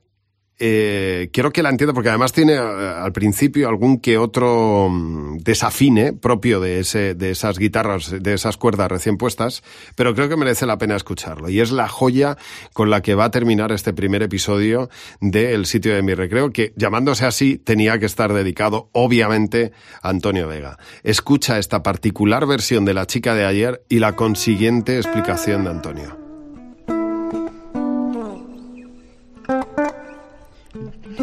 [0.62, 5.38] eh, quiero que la entienda porque además tiene eh, al principio algún que otro mm,
[5.38, 9.62] desafine propio de, ese, de esas guitarras, de esas cuerdas recién puestas,
[9.96, 11.48] pero creo que merece la pena escucharlo.
[11.48, 12.36] Y es la joya
[12.74, 14.90] con la que va a terminar este primer episodio
[15.22, 20.46] del sitio de mi recreo, que llamándose así tenía que estar dedicado obviamente a Antonio
[20.46, 20.76] Vega.
[21.02, 26.19] Escucha esta particular versión de La chica de ayer y la consiguiente explicación de Antonio.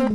[0.08, 0.14] Me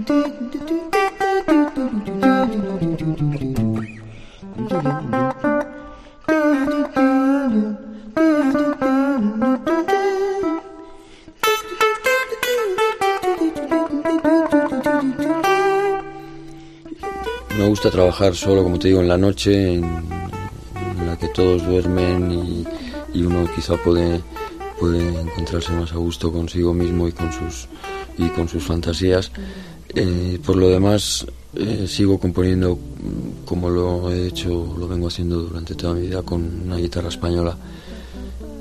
[17.68, 19.82] gusta trabajar solo, como te digo, en la noche, en,
[21.06, 22.64] la que todos duermen y,
[23.12, 24.22] y uno quizá puede,
[24.80, 27.68] puede encontrarse más a gusto consigo mismo y con sus,
[28.16, 29.30] y con sus fantasías.
[29.94, 32.78] Eh, por lo demás, eh, sigo componiendo
[33.44, 37.56] como lo he hecho, lo vengo haciendo durante toda mi vida con una guitarra española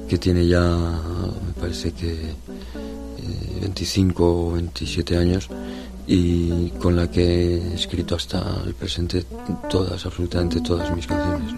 [0.10, 2.34] que tiene ya, me parece que
[3.62, 5.48] 25 eh, o 27 años
[6.06, 9.24] y con la que he escrito hasta el presente
[9.70, 11.56] todas, absolutamente todas mis canciones.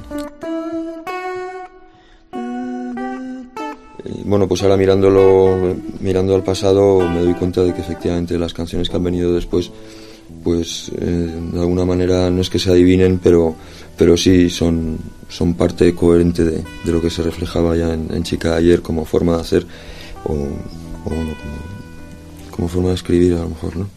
[4.26, 8.90] Bueno, pues ahora mirándolo, mirando al pasado, me doy cuenta de que efectivamente las canciones
[8.90, 9.72] que han venido después,
[10.44, 13.56] pues eh, de alguna manera no es que se adivinen, pero,
[13.98, 14.98] pero sí son,
[15.28, 19.42] son parte coherente de, lo que se reflejaba ya en, Chica ayer como forma de
[19.42, 19.66] hacer
[20.24, 20.30] o,
[21.04, 21.34] como,
[22.52, 23.90] como, forma de escribir a lo mejor, ¿no?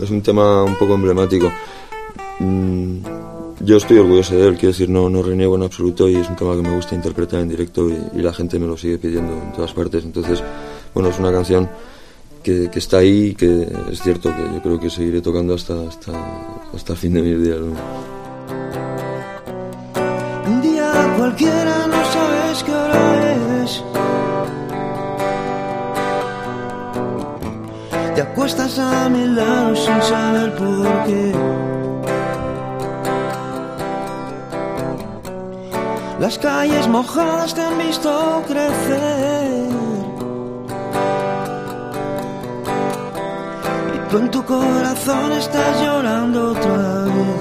[0.00, 1.50] Es un tema un poco emblemático.
[2.38, 3.25] Mm,
[3.60, 6.36] yo estoy orgulloso de él, quiero decir, no, no reniego en absoluto y es un
[6.36, 9.52] tema que me gusta interpretar en directo y, la gente me lo sigue pidiendo en
[9.52, 10.04] todas partes.
[10.04, 10.42] Entonces,
[10.92, 11.68] bueno, es una canción
[12.42, 16.12] que, está ahí y que es cierto que yo creo que seguiré tocando hasta, hasta,
[16.74, 17.58] hasta el fin de mis días.
[20.46, 23.82] Un día cualquiera no sabes qué hora es.
[28.14, 31.75] Te acuestas a mi lado sin saber por qué.
[36.18, 39.68] Las calles mojadas te han visto crecer.
[43.94, 47.40] Y tú en tu corazón estás llorando otra vez.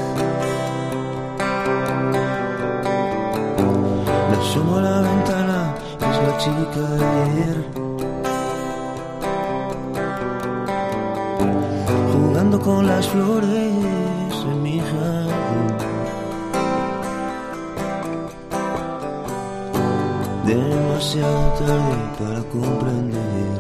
[4.29, 5.75] Me asomo a la ventana,
[6.11, 7.57] es la chica de ayer.
[12.11, 14.04] Jugando con las flores
[21.05, 23.59] demasiado tarde para comprender.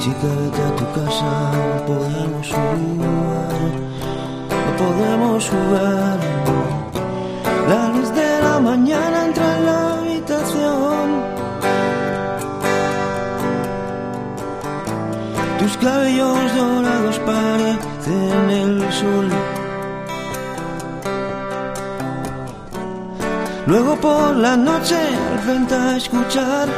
[0.00, 3.60] Chica, vete a tu casa, no podemos jugar,
[4.64, 6.18] no podemos jugar.
[7.68, 11.08] La luz de la mañana entra en la habitación.
[15.58, 19.31] Tus cabellos dorados parecen el sol.
[23.72, 24.98] Luego por la noche
[25.32, 26.68] al frente a escuchar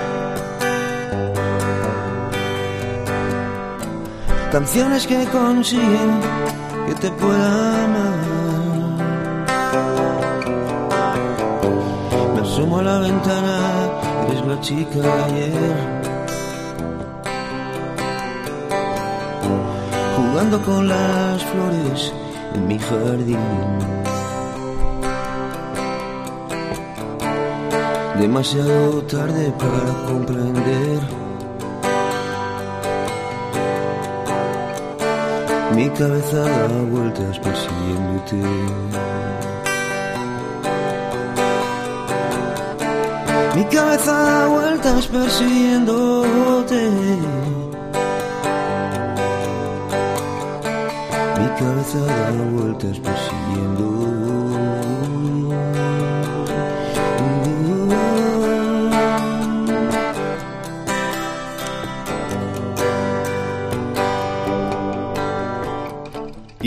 [4.52, 6.20] canciones que consiguen
[6.86, 8.18] que te pueda amar.
[12.32, 13.58] Me asomo a la ventana,
[14.28, 15.76] eres la chica de ayer.
[20.16, 22.12] Jugando con las flores
[22.54, 23.84] en mi jardín.
[28.18, 31.00] Demasiado tarde para comprender.
[35.74, 38.36] Mi cabeza da vueltas persiguiéndote.
[43.56, 46.90] Mi cabeza da vueltas persiguiéndote.
[51.38, 53.93] Mi cabeza da vueltas persiguiéndote.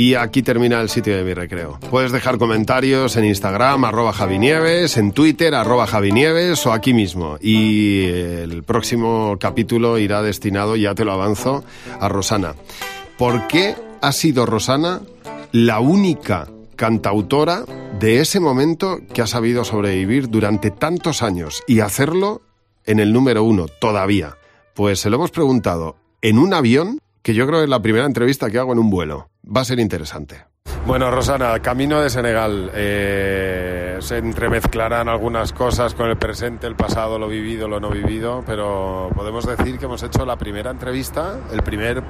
[0.07, 1.79] Y aquí termina el sitio de mi recreo.
[1.91, 7.37] Puedes dejar comentarios en Instagram, arroba Javinieves, en Twitter, arroba Javinieves o aquí mismo.
[7.41, 11.65] Y el próximo capítulo irá destinado, ya te lo avanzo,
[11.99, 12.55] a Rosana.
[13.17, 15.01] ¿Por qué ha sido Rosana
[15.51, 16.47] la única
[16.77, 17.65] cantautora
[17.99, 22.43] de ese momento que ha sabido sobrevivir durante tantos años y hacerlo
[22.85, 24.37] en el número uno todavía.
[24.73, 28.05] Pues se lo hemos preguntado en un avión, que yo creo que es la primera
[28.05, 29.27] entrevista que hago en un vuelo.
[29.47, 30.45] Va a ser interesante.
[30.87, 32.71] Bueno, Rosana, camino de Senegal.
[32.73, 38.41] Eh, se entremezclarán algunas cosas con el presente, el pasado, lo vivido, lo no vivido,
[38.45, 42.01] pero podemos decir que hemos hecho la primera entrevista, el primer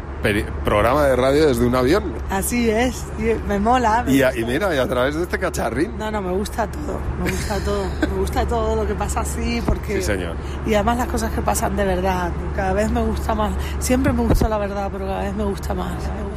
[0.63, 2.13] programa de radio desde un avión.
[2.29, 3.03] Así es,
[3.47, 4.05] me mola.
[4.07, 5.97] y, mira, y a través de este cacharrín.
[5.97, 9.59] No, no, me gusta todo, me gusta todo, me gusta todo lo que pasa así,
[9.65, 9.97] porque...
[9.97, 10.35] Sí, señor.
[10.67, 14.21] Y además las cosas que pasan de verdad, cada vez me gusta más, siempre me
[14.21, 16.36] gusta la verdad, pero cada vez me gusta más, me gusta